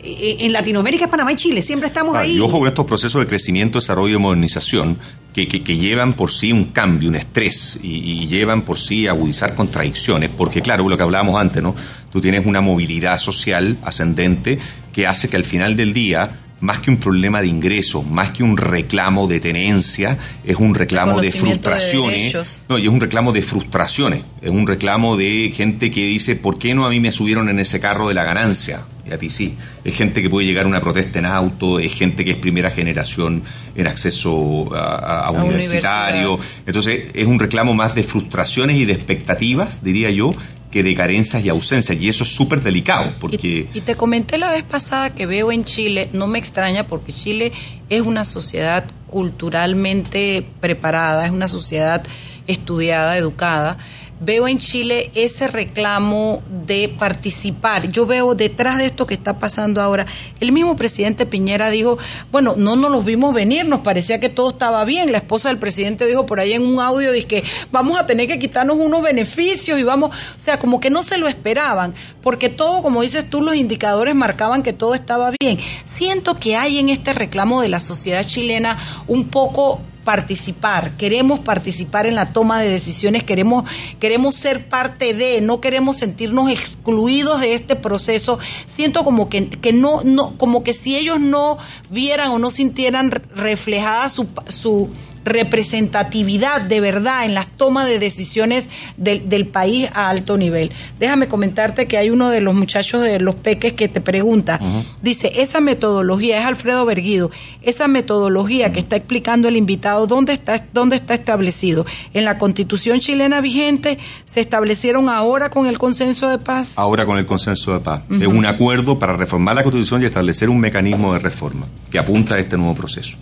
[0.03, 2.35] en Latinoamérica es Panamá y Chile, siempre estamos ah, ahí.
[2.35, 4.97] Y ojo con estos procesos de crecimiento, desarrollo y modernización
[5.33, 9.55] que, que, llevan por sí un cambio, un estrés y, llevan por sí a agudizar
[9.55, 11.75] contradicciones, porque claro, lo que hablábamos antes, ¿no?
[12.11, 14.59] Tú tienes una movilidad social ascendente
[14.91, 18.41] que hace que al final del día más que un problema de ingresos, más que
[18.41, 22.61] un reclamo de tenencia, es un reclamo de frustraciones.
[22.69, 24.23] no, y es un reclamo de frustraciones.
[24.41, 27.59] Es un reclamo de gente que dice, ¿por qué no a mí me subieron en
[27.59, 28.79] ese carro de la ganancia?
[29.05, 29.57] Y a ti sí.
[29.83, 32.71] Es gente que puede llegar a una protesta en auto, es gente que es primera
[32.71, 33.43] generación
[33.75, 36.39] en acceso a, universitario.
[36.65, 40.33] Entonces, es un reclamo más de frustraciones y de expectativas, diría yo,
[40.71, 42.01] que de carencias y ausencias.
[42.01, 43.13] Y eso es súper delicado.
[43.19, 47.11] porque y, te comenté la vez pasada que veo en Chile, no me extraña porque
[47.11, 47.51] Chile
[47.89, 52.03] es una sociedad culturalmente preparada, es una sociedad
[52.47, 53.77] estudiada, educada
[54.23, 57.89] veo en Chile ese reclamo de participar.
[57.89, 60.05] Yo veo detrás de esto que está pasando ahora,
[60.39, 61.97] el mismo presidente Piñera dijo,
[62.31, 65.11] bueno, no nos los vimos venir, nos parecía que todo estaba bien.
[65.11, 68.27] La esposa del presidente dijo por ahí en un audio, dice que vamos a tener
[68.27, 72.49] que quitarnos unos beneficios y vamos, o sea, como que no se lo esperaban, porque
[72.49, 75.59] todo, como dices tú, los indicadores marcaban que todo estaba bien.
[75.83, 82.05] Siento que hay en este reclamo de la sociedad chilena un poco participar, queremos participar
[82.05, 87.53] en la toma de decisiones, queremos, queremos ser parte de, no queremos sentirnos excluidos de
[87.53, 88.39] este proceso.
[88.67, 91.57] Siento como que, que no, no, como que si ellos no
[91.89, 94.89] vieran o no sintieran reflejada su, su
[95.25, 100.71] representatividad de verdad en las tomas de decisiones del, del, país a alto nivel.
[100.99, 104.59] Déjame comentarte que hay uno de los muchachos de los peques que te pregunta,
[105.01, 110.65] dice, esa metodología, es Alfredo Berguido, esa metodología que está explicando el invitado, ¿dónde está,
[110.73, 111.85] ¿dónde está establecido?
[112.13, 113.97] ¿En la constitución chilena vigente?
[114.25, 116.73] ¿Se establecieron ahora con el consenso de paz?
[116.75, 118.03] Ahora con el consenso de paz.
[118.09, 122.35] Es un acuerdo para reformar la constitución y establecer un mecanismo de reforma que apunta
[122.35, 123.17] a este nuevo proceso.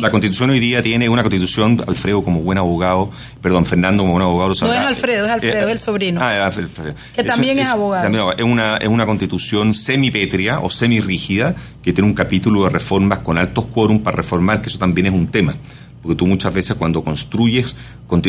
[0.00, 4.22] La constitución hoy día tiene una constitución, Alfredo como buen abogado, perdón, Fernando como buen
[4.22, 4.52] abogado.
[4.60, 6.20] No es Alfredo, es Alfredo, eh, el sobrino.
[6.22, 6.94] Ah, es Alfredo.
[7.14, 8.32] Que también es, abogado.
[8.36, 13.36] Es una, es una constitución semipétrea o semirrígida que tiene un capítulo de reformas con
[13.38, 15.56] altos quórum para reformar, que eso también es un tema
[16.02, 17.74] porque tú muchas veces cuando construyes,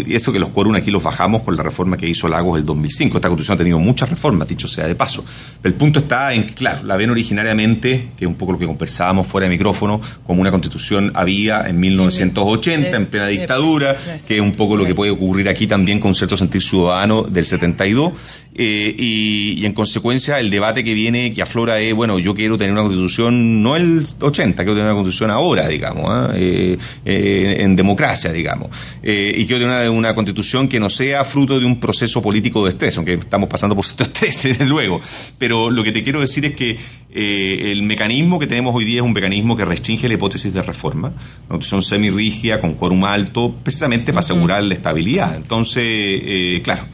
[0.08, 3.18] eso que los quórum aquí los bajamos con la reforma que hizo Lagos el 2005,
[3.18, 5.24] esta constitución ha tenido muchas reformas, dicho sea de paso,
[5.64, 8.66] el punto está en que, claro, la ven originariamente, que es un poco lo que
[8.66, 13.98] conversábamos fuera de micrófono, como una constitución había en 1980, en plena dictadura,
[14.28, 17.46] que es un poco lo que puede ocurrir aquí también con cierto sentido ciudadano del
[17.46, 18.14] 72,
[18.56, 22.74] eh, y, en consecuencia el debate que viene, que aflora es, bueno, yo quiero tener
[22.74, 26.34] una constitución, no el 80, quiero tener una constitución ahora, digamos, ¿ah?
[26.36, 28.70] eh, eh en democracia, digamos.
[29.04, 32.64] Eh, y quiero tener una, una, constitución que no sea fruto de un proceso político
[32.66, 35.00] de estrés, aunque estamos pasando por cierto estrés, desde luego.
[35.38, 36.78] Pero lo que te quiero decir es que
[37.12, 40.62] eh, el mecanismo que tenemos hoy día es un mecanismo que restringe la hipótesis de
[40.62, 45.36] reforma, una constitución semirrígida, con quórum alto, precisamente para asegurar la estabilidad.
[45.36, 46.88] Entonces, eh, claro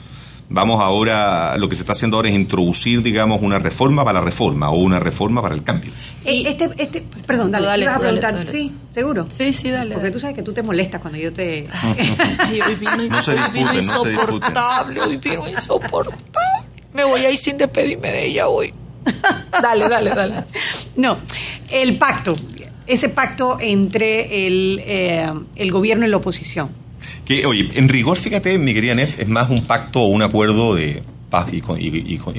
[0.47, 4.25] Vamos ahora, lo que se está haciendo ahora es introducir, digamos, una reforma para la
[4.25, 5.91] reforma o una reforma para el cambio.
[6.23, 8.47] Eh, este, este, perdón, dale, dale, a preguntar.
[8.47, 9.25] Sí, seguro.
[9.31, 9.95] Sí, sí, dale.
[9.95, 11.67] Porque tú sabes que tú te molestas cuando yo te.
[12.67, 16.19] hoy vino, no se discuten, insoportable, hoy vino insoportable.
[16.93, 18.71] Me voy a ir sin despedirme de ella hoy.
[19.61, 20.43] dale, dale, dale.
[20.95, 21.17] No,
[21.69, 22.35] el pacto,
[22.85, 26.84] ese pacto entre el, eh, el gobierno y la oposición
[27.26, 30.76] que, oye, en rigor, fíjate, mi querida Net, es más un pacto o un acuerdo
[30.76, 31.61] de paz y,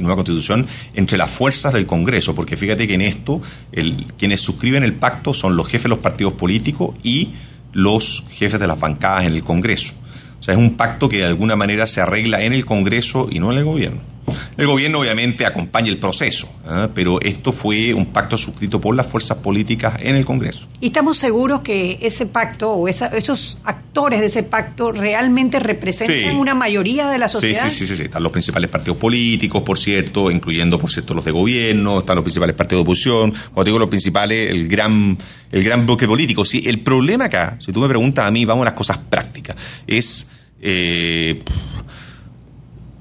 [0.01, 4.85] nueva constitución entre las fuerzas del Congreso, porque fíjate que en esto el, quienes suscriben
[4.85, 7.31] el pacto son los jefes de los partidos políticos y
[7.73, 9.95] los jefes de las bancadas en el Congreso.
[10.39, 13.39] O sea, es un pacto que de alguna manera se arregla en el Congreso y
[13.39, 14.16] no en el gobierno.
[14.57, 16.89] El gobierno obviamente acompaña el proceso, ¿eh?
[16.95, 20.67] pero esto fue un pacto suscrito por las fuerzas políticas en el Congreso.
[20.81, 26.55] ¿Y estamos seguros que ese pacto o esos actores de ese pacto realmente representan una
[26.55, 27.69] mayoría de la sociedad?
[27.69, 31.25] Sí, sí, sí, sí, están los principales partidos políticos, por cierto, incluyendo, por cierto, los
[31.25, 35.19] de gobierno, están los principales partidos de oposición, cuando digo los principales, el gran,
[35.53, 36.45] el gran bloque político.
[36.45, 39.57] Sí, el problema acá, si tú me preguntas a mí, vamos a las cosas prácticas,
[39.87, 40.29] es...
[40.59, 41.43] Eh,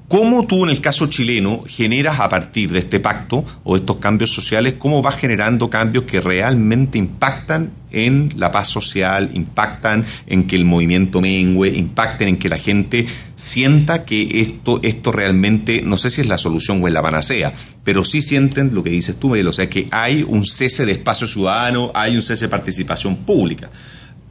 [0.08, 3.96] ¿Cómo tú en el caso chileno generas a partir de este pacto o de estos
[3.96, 10.46] cambios sociales, cómo vas generando cambios que realmente impactan en la paz social, impactan en
[10.46, 13.04] que el movimiento mengue, impacten en que la gente
[13.34, 17.52] sienta que esto, esto realmente, no sé si es la solución o es la panacea,
[17.82, 20.92] pero sí sienten lo que dices tú, Miguel, o sea, que hay un cese de
[20.92, 23.70] espacio ciudadano, hay un cese de participación pública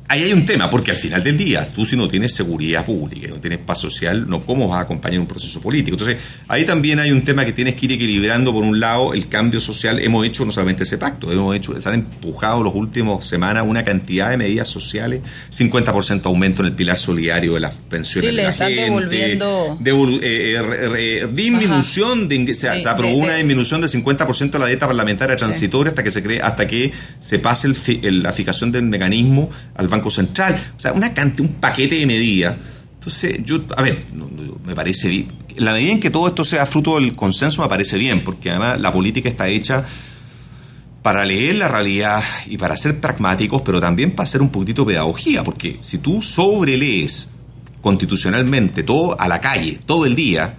[0.08, 3.28] ahí hay un tema, porque al final del día, tú si no tienes seguridad pública,
[3.28, 5.98] no tienes paz social, no cómo vas a acompañar un proceso político.
[5.98, 9.28] Entonces, ahí también hay un tema que tienes que ir equilibrando, por un lado, el
[9.28, 10.00] cambio social.
[10.00, 13.84] Hemos hecho no solamente ese pacto, hemos hecho, se han empujado los últimos semanas una
[13.84, 18.54] cantidad de medidas sociales, 50% aumento en el pilar solidario de las pensiones de la
[18.54, 19.80] gente, devolviendo...
[19.82, 26.04] Eh, disminución, de, se, aprobó una disminución del 50% de la dieta parlamentaria transitoria hasta
[26.04, 30.80] que se cree, hasta que se pase la fijación del mecanismo al Banco Central, o
[30.80, 32.58] sea, una un paquete de medidas.
[32.96, 34.06] Entonces, yo, a ver,
[34.66, 35.28] me parece bien.
[35.58, 38.82] La medida en que todo esto sea fruto del consenso me parece bien, porque además
[38.82, 39.86] la política está hecha
[41.02, 45.44] para leer la realidad y para ser pragmáticos, pero también para hacer un poquitito pedagogía,
[45.44, 47.30] porque si tú sobrelees
[47.80, 50.56] constitucionalmente todo a la calle, todo el día,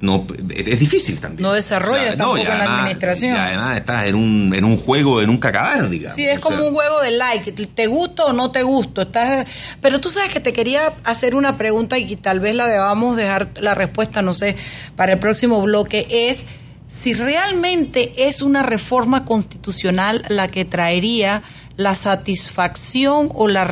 [0.00, 1.42] no es difícil también.
[1.42, 3.36] No desarrolla tampoco en la administración.
[3.36, 6.16] Y además estás en un, en un juego de nunca acabar, digamos.
[6.16, 9.02] Sí, es como un juego de like, te gusto o no te gusto.
[9.02, 9.46] Estás,
[9.80, 13.50] pero tú sabes que te quería hacer una pregunta y tal vez la debamos dejar
[13.60, 14.56] la respuesta, no sé,
[14.96, 16.46] para el próximo bloque, es
[16.88, 21.42] si realmente es una reforma constitucional la que traería
[21.76, 23.64] la satisfacción o la,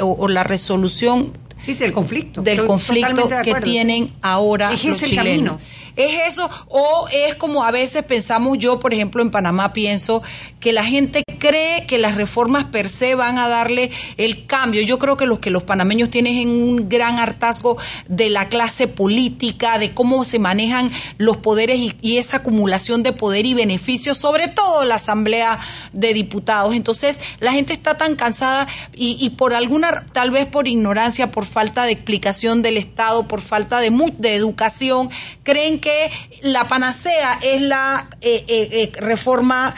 [0.00, 1.32] o la resolución
[1.64, 2.42] Sí, del conflicto.
[2.42, 5.58] Del conflicto que tienen ahora es los el Camino.
[5.98, 6.48] ¿Es eso?
[6.68, 10.22] ¿O es como a veces pensamos yo, por ejemplo, en Panamá pienso
[10.60, 14.80] que la gente cree que las reformas per se van a darle el cambio?
[14.82, 19.80] Yo creo que los que los panameños tienen un gran hartazgo de la clase política,
[19.80, 24.84] de cómo se manejan los poderes y, esa acumulación de poder y beneficios, sobre todo
[24.84, 25.58] la Asamblea
[25.92, 26.76] de Diputados.
[26.76, 31.44] Entonces, la gente está tan cansada y, y por alguna, tal vez por ignorancia, por
[31.48, 35.10] falta de explicación del Estado, por falta de, de educación,
[35.42, 36.10] creen que
[36.42, 39.74] la panacea es la eh, eh, eh, reforma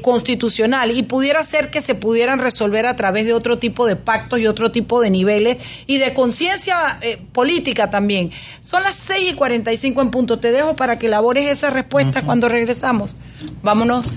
[0.00, 4.38] constitucional y pudiera ser que se pudieran resolver a través de otro tipo de pactos
[4.38, 6.98] y otro tipo de niveles y de conciencia
[7.32, 8.30] política también.
[8.62, 10.38] Son las 6 y 45 en punto.
[10.38, 13.14] Te dejo para que elabores esa respuesta cuando regresamos.
[13.62, 14.16] Vámonos.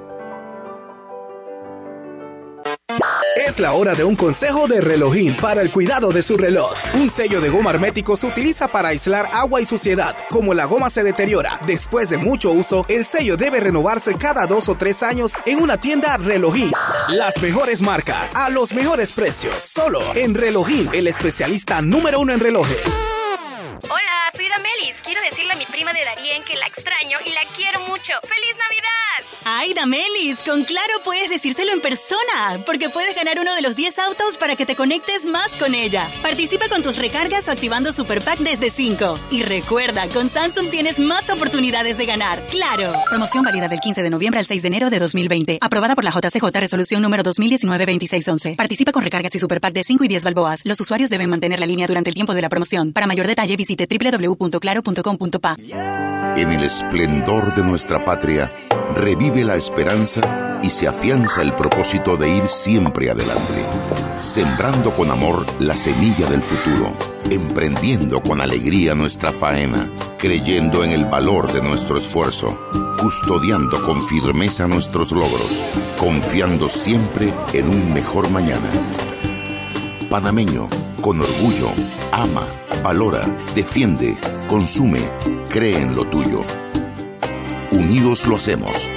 [3.51, 6.73] Es la hora de un consejo de relojín para el cuidado de su reloj.
[6.93, 10.15] Un sello de goma hermético se utiliza para aislar agua y suciedad.
[10.29, 14.69] Como la goma se deteriora después de mucho uso, el sello debe renovarse cada dos
[14.69, 16.71] o tres años en una tienda relojín.
[17.09, 22.39] Las mejores marcas, a los mejores precios, solo en relojín, el especialista número uno en
[22.39, 22.79] relojes.
[24.51, 25.01] Hola, soy Damelis.
[25.01, 28.13] Quiero decirle a mi prima de Darien que la extraño y la quiero mucho.
[28.23, 28.91] ¡Feliz Navidad!
[29.43, 33.99] Ay, Damelis, con Claro puedes decírselo en persona, porque puedes ganar uno de los 10
[33.99, 36.09] autos para que te conectes más con ella.
[36.21, 39.19] Participa con tus recargas o activando Super Pack desde 5.
[39.31, 42.41] Y recuerda, con Samsung tienes más oportunidades de ganar.
[42.47, 42.93] ¡Claro!
[43.09, 45.57] Promoción válida del 15 de noviembre al 6 de enero de 2020.
[45.61, 48.55] Aprobada por la JCJ Resolución número 2019-2611.
[48.55, 50.61] Participa con recargas y Super Pack de 5 y 10 balboas.
[50.63, 52.93] Los usuarios deben mantener la línea durante el tiempo de la promoción.
[52.93, 53.87] Para mayor detalle visite
[56.35, 58.51] En el esplendor de nuestra patria,
[58.95, 63.63] revive la esperanza y se afianza el propósito de ir siempre adelante,
[64.19, 66.91] sembrando con amor la semilla del futuro,
[67.29, 72.59] emprendiendo con alegría nuestra faena, creyendo en el valor de nuestro esfuerzo,
[72.99, 75.51] custodiando con firmeza nuestros logros,
[75.99, 78.69] confiando siempre en un mejor mañana.
[80.11, 80.67] Panameño,
[81.01, 81.71] con orgullo,
[82.11, 82.45] ama,
[82.83, 83.21] valora,
[83.55, 84.17] defiende,
[84.49, 84.99] consume,
[85.47, 86.43] cree en lo tuyo.
[87.71, 88.89] Unidos lo hacemos.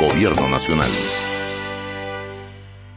[0.00, 0.88] Gobierno Nacional.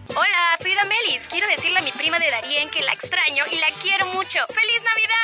[0.07, 0.55] Hola,
[0.85, 1.27] Damelis.
[1.27, 4.39] Quiero decirle a mi prima de Darien que la extraño y la quiero mucho.
[4.49, 5.15] ¡Feliz Navidad!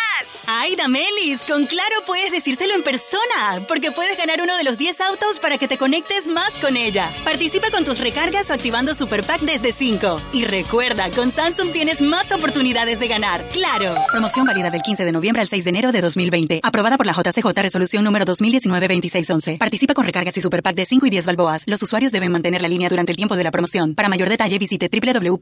[0.48, 5.00] Ay, Damelis, con Claro puedes decírselo en persona, porque puedes ganar uno de los 10
[5.02, 7.12] autos para que te conectes más con ella.
[7.24, 10.22] Participa con tus recargas o activando Super Pack desde 5.
[10.34, 13.48] Y recuerda, con Samsung tienes más oportunidades de ganar.
[13.50, 13.96] ¡Claro!
[14.12, 16.62] Promoción válida del 15 de noviembre al 6 de enero de 2020.
[16.64, 19.60] Aprobada por la JCJ Resolución número 2019-2611.
[19.60, 21.64] Participa con recargas y Super Pack de 5 y 10 balboas.
[21.68, 23.94] Los usuarios deben mantener la línea durante el tiempo de la promoción.
[23.94, 24.90] Para mayor detalle visite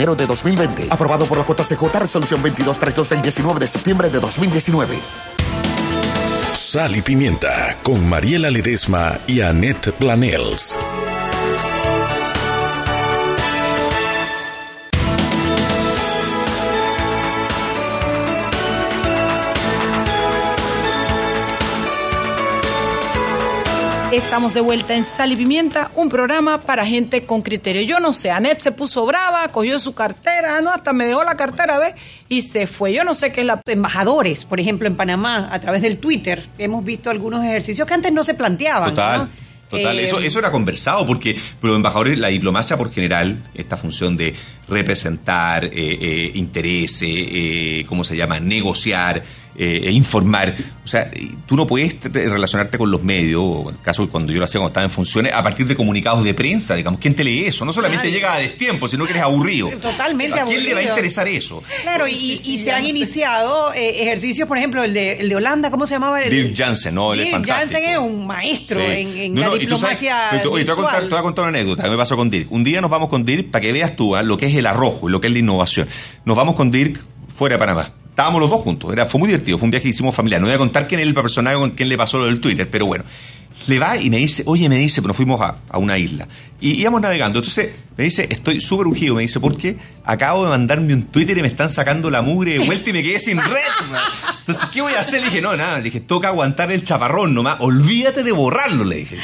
[0.00, 0.86] de 2020.
[0.90, 4.98] Aprobado por la JCJ Resolución 2232 del 19 de septiembre de 2019.
[6.54, 10.78] Sal y Pimienta con Mariela Ledesma y Annette Planels.
[24.12, 27.82] Estamos de vuelta en Sal y Pimienta, un programa para gente con criterio.
[27.82, 31.36] Yo no sé, Anet se puso brava, cogió su cartera, no, hasta me dejó la
[31.36, 31.94] cartera, ¿ves?
[32.28, 32.92] Y se fue.
[32.92, 36.44] Yo no sé qué es la embajadores, por ejemplo, en Panamá, a través del Twitter,
[36.58, 38.90] hemos visto algunos ejercicios que antes no se planteaban.
[38.90, 39.18] Total.
[39.18, 39.50] ¿no?
[39.70, 44.16] Total, Eh, eso, eso era conversado porque los embajadores, la diplomacia por general, esta función
[44.16, 44.34] de
[44.68, 48.40] representar eh, eh, intereses, eh, ¿cómo se llama?
[48.40, 49.22] Negociar,
[49.62, 50.54] eh, e informar.
[50.84, 51.10] O sea,
[51.46, 54.32] tú no puedes te- te- relacionarte con los medios, o en el caso de cuando
[54.32, 56.98] yo lo hacía cuando estaba en funciones, a partir de comunicados de prensa, digamos.
[57.00, 57.64] ¿Quién te lee eso?
[57.64, 59.70] No solamente llega a destiempo, sino que eres aburrido.
[59.80, 61.62] Totalmente ¿A quién le va a interesar eso?
[61.82, 65.70] Claro, y, y se han iniciado eh, ejercicios, por ejemplo, el de, el de Holanda,
[65.70, 66.22] ¿cómo se llamaba?
[66.22, 67.12] El, Dirk Jansen, ¿no?
[67.14, 67.46] Él es Dirk.
[67.46, 68.86] Jansen es un maestro Sí.
[68.92, 70.42] en, en No, la no, y tú sabes- diplomacia.
[70.42, 71.02] tú- oye, te voy a contar, virtual.
[71.02, 72.50] te voy a contar una anécdota que me pasó con Dirk.
[72.50, 74.66] Un día nos vamos con Dirk para que veas tú ah, lo que es el
[74.66, 75.88] arrojo y lo que es la innovación.
[76.24, 77.04] Nos vamos con Dirk
[77.36, 77.92] fuera de Panamá.
[78.10, 80.40] Estábamos los dos juntos, era, fue muy divertido, fue un viaje que hicimos familiar.
[80.40, 82.68] No voy a contar quién es el personaje con quien le pasó lo del Twitter,
[82.70, 83.04] pero bueno.
[83.66, 86.26] Le va y me dice, oye, me dice, pues nos fuimos a, a una isla.
[86.62, 87.40] Y íbamos navegando.
[87.40, 89.14] Entonces me dice, estoy súper urgido.
[89.14, 89.76] Me dice, ¿por qué?
[90.04, 93.02] Acabo de mandarme un Twitter y me están sacando la mugre de vuelta y me
[93.02, 93.90] quedé sin red.
[93.90, 94.00] man".
[94.38, 95.20] Entonces, ¿qué voy a hacer?
[95.20, 95.76] Le dije, no, nada.
[95.76, 97.58] Le dije, toca aguantar el chaparrón nomás.
[97.60, 99.18] Olvídate de borrarlo, le dije.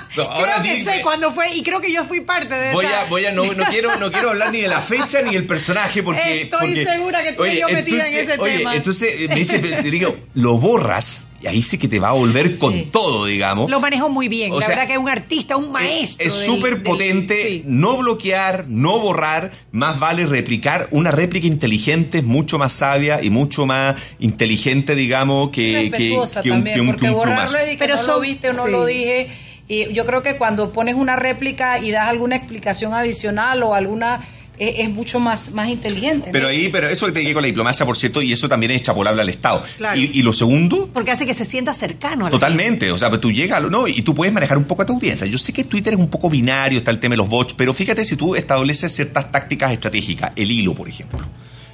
[0.14, 3.02] creo que sé cuándo fue y creo que yo fui parte de voy esa.
[3.02, 5.46] a, voy a, no, no quiero, no quiero hablar ni de la fecha ni del
[5.46, 6.42] personaje porque...
[6.42, 8.74] Estoy porque- segura que tú y yo metida en ese oye, tema.
[8.74, 12.12] entonces eh, me dice, te digo, lo borras y ahí sí que te va a
[12.12, 13.68] volver con todo, digamos.
[13.68, 14.52] Lo manejó muy bien.
[14.52, 16.24] O la sea, verdad que es un artista, un maestro.
[16.24, 20.86] Es súper del- potente, no bloquear, no borrar, más vale replicar.
[20.92, 26.42] Una réplica inteligente es mucho más sabia y mucho más inteligente, digamos, que, que, respetuosa
[26.42, 28.66] que un, también, que un- porque un borrarlo es que no lo viste o no
[28.66, 28.70] sí.
[28.70, 29.28] lo dije.
[29.72, 34.20] Y yo creo que cuando pones una réplica y das alguna explicación adicional o alguna
[34.58, 36.26] es, es mucho más, más inteligente.
[36.26, 36.32] ¿no?
[36.32, 38.72] Pero ahí, pero eso que te llegué con la diplomacia, por cierto, y eso también
[38.72, 39.62] es chapolable al Estado.
[39.78, 39.98] Claro.
[39.98, 43.10] Y, y lo segundo, Porque hace que se sienta cercano a la Totalmente, o sea,
[43.18, 43.88] tú llegas, ¿no?
[43.88, 45.26] Y tú puedes manejar un poco a tu audiencia.
[45.26, 47.72] Yo sé que Twitter es un poco binario, está el tema de los bots, pero
[47.72, 51.18] fíjate si tú estableces ciertas tácticas estratégicas, el hilo, por ejemplo,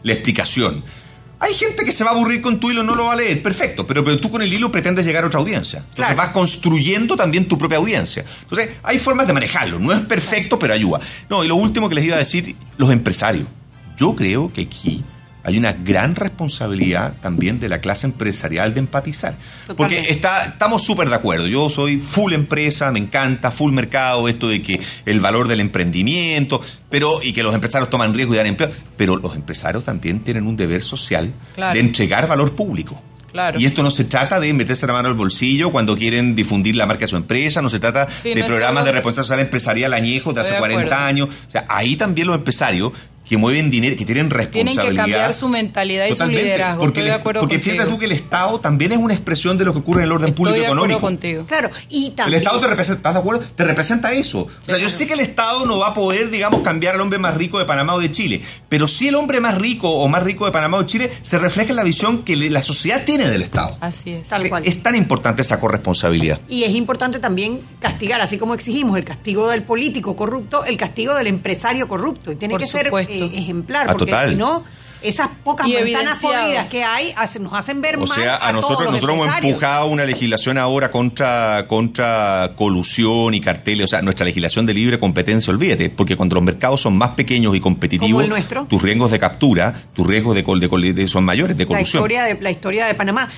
[0.05, 0.85] la explicación.
[1.41, 3.41] Hay gente que se va a aburrir con tu hilo, no lo va a leer,
[3.43, 5.85] perfecto, pero, pero tú con el hilo pretendes llegar a otra audiencia.
[5.91, 8.25] Entonces vas construyendo también tu propia audiencia.
[8.43, 11.01] Entonces, hay formas de manejarlo, no es perfecto, pero ayuda.
[11.31, 13.47] No, y lo último que les iba a decir, los empresarios.
[13.97, 15.05] Yo creo que aquí
[15.49, 19.35] hay una gran responsabilidad también de la clase empresarial de empatizar.
[19.77, 21.47] Porque está, estamos súper de acuerdo.
[21.47, 26.61] Yo soy full empresa, me encanta, full mercado, esto de que el valor del emprendimiento,
[26.91, 28.71] pero y que los empresarios toman riesgo y dan empleo.
[28.97, 31.75] Pero los empresarios también tienen un deber social Claro.
[31.75, 33.03] de entregar valor público.
[33.33, 33.61] Claro.
[33.61, 36.87] Y esto no se trata de meterse la mano al bolsillo cuando quieren difundir la
[36.87, 40.35] marca de su empresa, no se trata Sí, de no programas de responsabilidad empresarial añejos
[40.35, 41.05] de hace de 40 acuerdo.
[41.07, 41.29] años.
[41.47, 42.93] O sea, ahí también los empresarios
[43.29, 44.91] que mueven dinero, que tienen Tienen responsabilidad.
[44.91, 46.81] que cambiar su mentalidad y Totalmente, su liderazgo.
[46.83, 47.73] Porque, Estoy de el- acuerdo porque contigo.
[47.75, 50.13] fíjate tú que el Estado también es una expresión de lo que ocurre en el
[50.13, 51.01] orden público Estoy de acuerdo económico.
[51.07, 51.45] contigo.
[51.47, 52.39] Claro, y El también.
[52.39, 53.45] Estado te representa, ¿estás de acuerdo?
[53.55, 54.41] Te representa eso.
[54.41, 57.19] O sea, yo sé que el Estado no va a poder, digamos, cambiar al hombre
[57.19, 60.23] más rico de Panamá o de Chile, pero sí el hombre más rico o más
[60.23, 63.29] rico de Panamá o de Chile se refleja en la visión que la sociedad tiene
[63.29, 63.77] del Estado.
[63.81, 64.29] Así es.
[64.29, 64.63] Tal cual.
[64.67, 66.41] Es tan importante esa corresponsabilidad.
[66.49, 71.15] Y es importante también castigar, así como exigimos el castigo del político corrupto, el castigo
[71.15, 72.33] del empresario corrupto.
[72.33, 73.13] Y tiene Por que ser supuesto.
[73.13, 74.31] eh, ejemplar, Ah, porque total.
[74.31, 74.65] si no,
[75.01, 78.51] esas pocas Y manzanas podridas que hay hace- nos hacen ver O mal sea, a
[78.53, 83.85] nosotros, los nosotros hemos empujado una legislación ahora contra, contra colusión y carteles.
[83.85, 87.55] O sea, nuestra legislación de libre competencia, olvídate, porque cuando los mercados son más pequeños
[87.55, 88.65] y competitivos, Como el nuestro.
[88.65, 91.69] tus riesgos de captura, tus riesgos de, col- de col- de- son mayores de la
[91.69, 92.01] colusión.
[92.01, 93.29] historia, de, la historia de Panamá.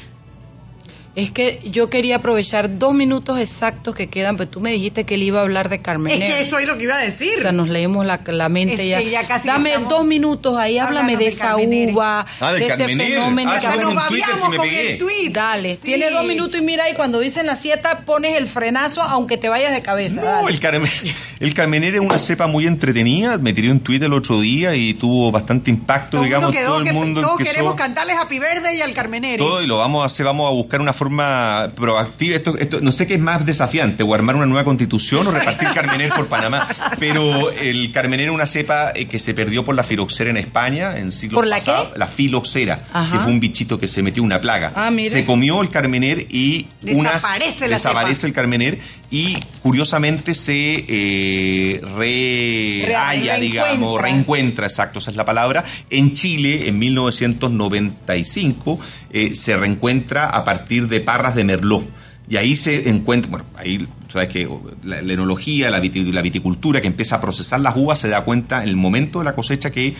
[1.16, 5.16] Es que yo quería aprovechar dos minutos exactos que quedan, pero tú me dijiste que
[5.16, 6.22] él iba a hablar de Carmen.
[6.22, 7.38] Es que eso es lo que iba a decir.
[7.38, 8.98] O sea, nos leímos la, la mente Es ya.
[9.00, 12.64] que ya casi Dame estamos- dos minutos ahí, háblame de de esa uva, Ah, de
[12.64, 13.50] ese fenómeno.
[13.52, 14.92] Ah, un nos babiamos con pegué.
[14.92, 15.30] el tweet.
[15.32, 15.80] Dale, Sí.
[15.82, 19.48] tiene dos minutos y mira, y cuando dicen la sieta, pones el frenazo aunque te
[19.48, 20.20] vayas de cabeza.
[20.20, 20.50] No, dale.
[20.52, 20.90] el, Carmen,
[21.40, 23.36] el Carmenere es una cepa muy entretenida.
[23.38, 26.46] Me tiré un tuit el otro día y tuvo bastante impacto, Todo digamos.
[26.46, 29.38] mundo quedó todo el que mundo todos empezó- queremos cantarles Happy Verde y al Carmenere.
[29.38, 32.36] todo y lo vamos a hacer, vamos a buscar una forma proactiva.
[32.36, 35.68] Esto, esto, no sé qué es más desafiante, o armar una nueva constitución o repartir
[35.74, 36.68] Carmener por Panamá.
[36.98, 40.98] Pero el Carmener es una cepa eh, que se perdió por la filoxera en España
[40.98, 41.92] en siglos ¿Por la pasados.
[41.94, 41.98] qué?
[41.98, 43.12] La filoxera, Ajá.
[43.12, 44.72] que fue un bichito que se metió una plaga.
[44.76, 44.90] Ah.
[45.08, 48.26] Se comió el Carmener y unas Desaparece la desaparece cepa.
[48.28, 48.78] el Carmener
[49.10, 54.66] y curiosamente se eh, re halla, digamos, reencuentra.
[54.66, 55.64] exacto, esa es la palabra.
[55.90, 58.78] En Chile, en 1995,
[59.10, 61.88] eh, se reencuentra a partir de parras de Merlot.
[62.28, 64.48] Y ahí se encuentra, bueno, ahí, sabes que
[64.84, 68.68] la, la enología, la viticultura que empieza a procesar las uvas se da cuenta en
[68.68, 69.96] el momento de la cosecha que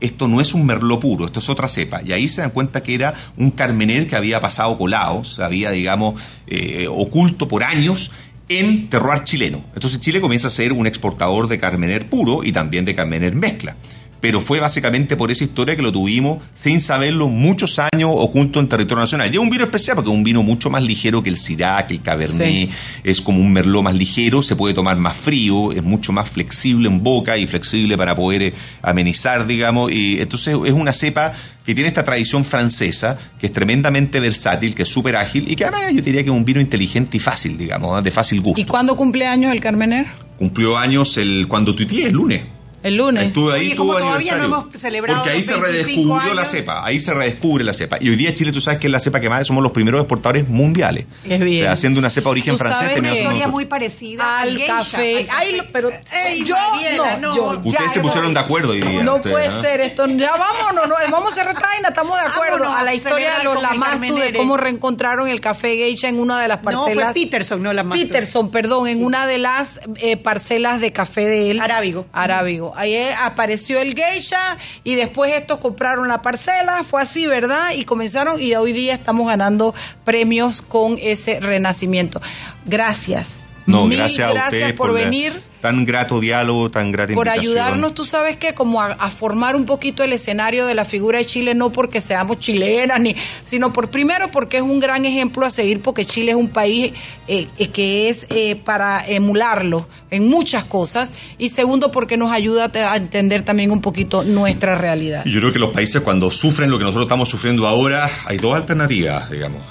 [0.00, 2.02] esto no es un merlot puro, esto es otra cepa.
[2.02, 5.70] Y ahí se dan cuenta que era un carmener que había pasado colado, se había,
[5.70, 8.10] digamos, eh, oculto por años
[8.48, 9.64] en terroir chileno.
[9.74, 13.76] Entonces Chile comienza a ser un exportador de carmener puro y también de carmener mezcla.
[14.24, 18.70] Pero fue básicamente por esa historia que lo tuvimos sin saberlo muchos años oculto en
[18.70, 19.28] territorio nacional.
[19.30, 21.92] Y es un vino especial porque es un vino mucho más ligero que el que
[21.92, 22.70] el Cabernet.
[23.02, 26.88] Es como un merlot más ligero, se puede tomar más frío, es mucho más flexible
[26.88, 29.92] en boca y flexible para poder eh, amenizar, digamos.
[29.92, 31.32] Y entonces es una cepa
[31.66, 35.66] que tiene esta tradición francesa, que es tremendamente versátil, que es súper ágil y que
[35.66, 38.02] además yo diría que es un vino inteligente y fácil, digamos, ¿eh?
[38.02, 38.58] de fácil gusto.
[38.58, 40.06] ¿Y cuándo cumple años el Carmener?
[40.38, 42.53] Cumplió años el cuando tuiteé el lunes.
[42.84, 43.24] El lunes.
[43.28, 46.34] Estuve ahí, Oye, tuvo como todavía no hemos celebrado Porque ahí los se 25 redescubrió
[46.34, 47.96] la cepa, ahí se redescubre la cepa.
[48.00, 50.00] Y hoy día Chile, tú sabes que es la cepa que más somos los primeros
[50.02, 51.06] exportadores mundiales.
[51.26, 51.62] Qué bien.
[51.62, 53.24] O sea, haciendo una cepa de origen francés, que- nosotros.
[53.24, 55.20] historia muy parecida Al café.
[55.20, 57.36] al Ay, lo- pero Ey, yo Mariela, no, no.
[57.36, 58.02] yo ya Ustedes se no.
[58.04, 59.02] pusieron de acuerdo hoy día.
[59.02, 59.60] No ustedes, puede ¿ah?
[59.62, 60.06] ser esto.
[60.06, 62.58] Ya vámonos, no, vamos a cerrar esta vaina, estamos de acuerdo.
[62.58, 66.38] Vámonos a la historia de los Lamastu, de cómo reencontraron el café geisha en una
[66.38, 67.12] de las No, parcelas.
[67.14, 71.50] fue Peterson, no la Peterson, perdón, en una de las eh, parcelas de café de
[71.50, 71.60] él.
[71.60, 72.04] Arábigo.
[72.12, 72.73] Arábigo.
[72.76, 77.70] Ahí eh, apareció el geisha y después estos compraron la parcela, fue así, ¿verdad?
[77.74, 82.20] Y comenzaron y hoy día estamos ganando premios con ese renacimiento.
[82.66, 83.52] Gracias.
[83.66, 85.32] No, Mil gracias a gracias por la- venir.
[85.64, 87.56] Tan grato diálogo, tan grata por invitación.
[87.56, 91.20] ayudarnos, tú sabes que como a, a formar un poquito el escenario de la figura
[91.20, 95.46] de Chile, no porque seamos chilenas, ni, sino por primero porque es un gran ejemplo
[95.46, 96.92] a seguir, porque Chile es un país
[97.28, 102.70] eh, eh, que es eh, para emularlo en muchas cosas, y segundo porque nos ayuda
[102.70, 105.24] a, entender también un poquito nuestra realidad.
[105.24, 108.54] Yo creo que los países cuando sufren lo que nosotros estamos sufriendo ahora, hay dos
[108.54, 109.62] alternativas, digamos.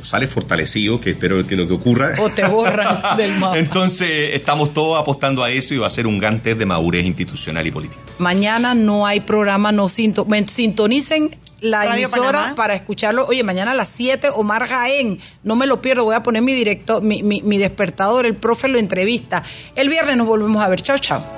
[0.00, 2.12] O sales fortalecido, que espero que lo que ocurra.
[2.20, 3.58] O te borran del mapa.
[3.58, 7.04] Entonces estamos todos apostando a eso y va a ser un gran test de madurez
[7.04, 8.00] institucional y política.
[8.18, 12.54] Mañana no hay programa, no sinto- me- sintonicen la Radio emisora Panamá.
[12.54, 13.26] para escucharlo.
[13.26, 16.52] Oye, mañana a las 7, Omar Jaén, no me lo pierdo, voy a poner mi
[16.52, 19.42] directo, mi, mi- mi despertador, el profe lo entrevista.
[19.74, 20.80] El viernes nos volvemos a ver.
[20.82, 21.37] Chao, chao.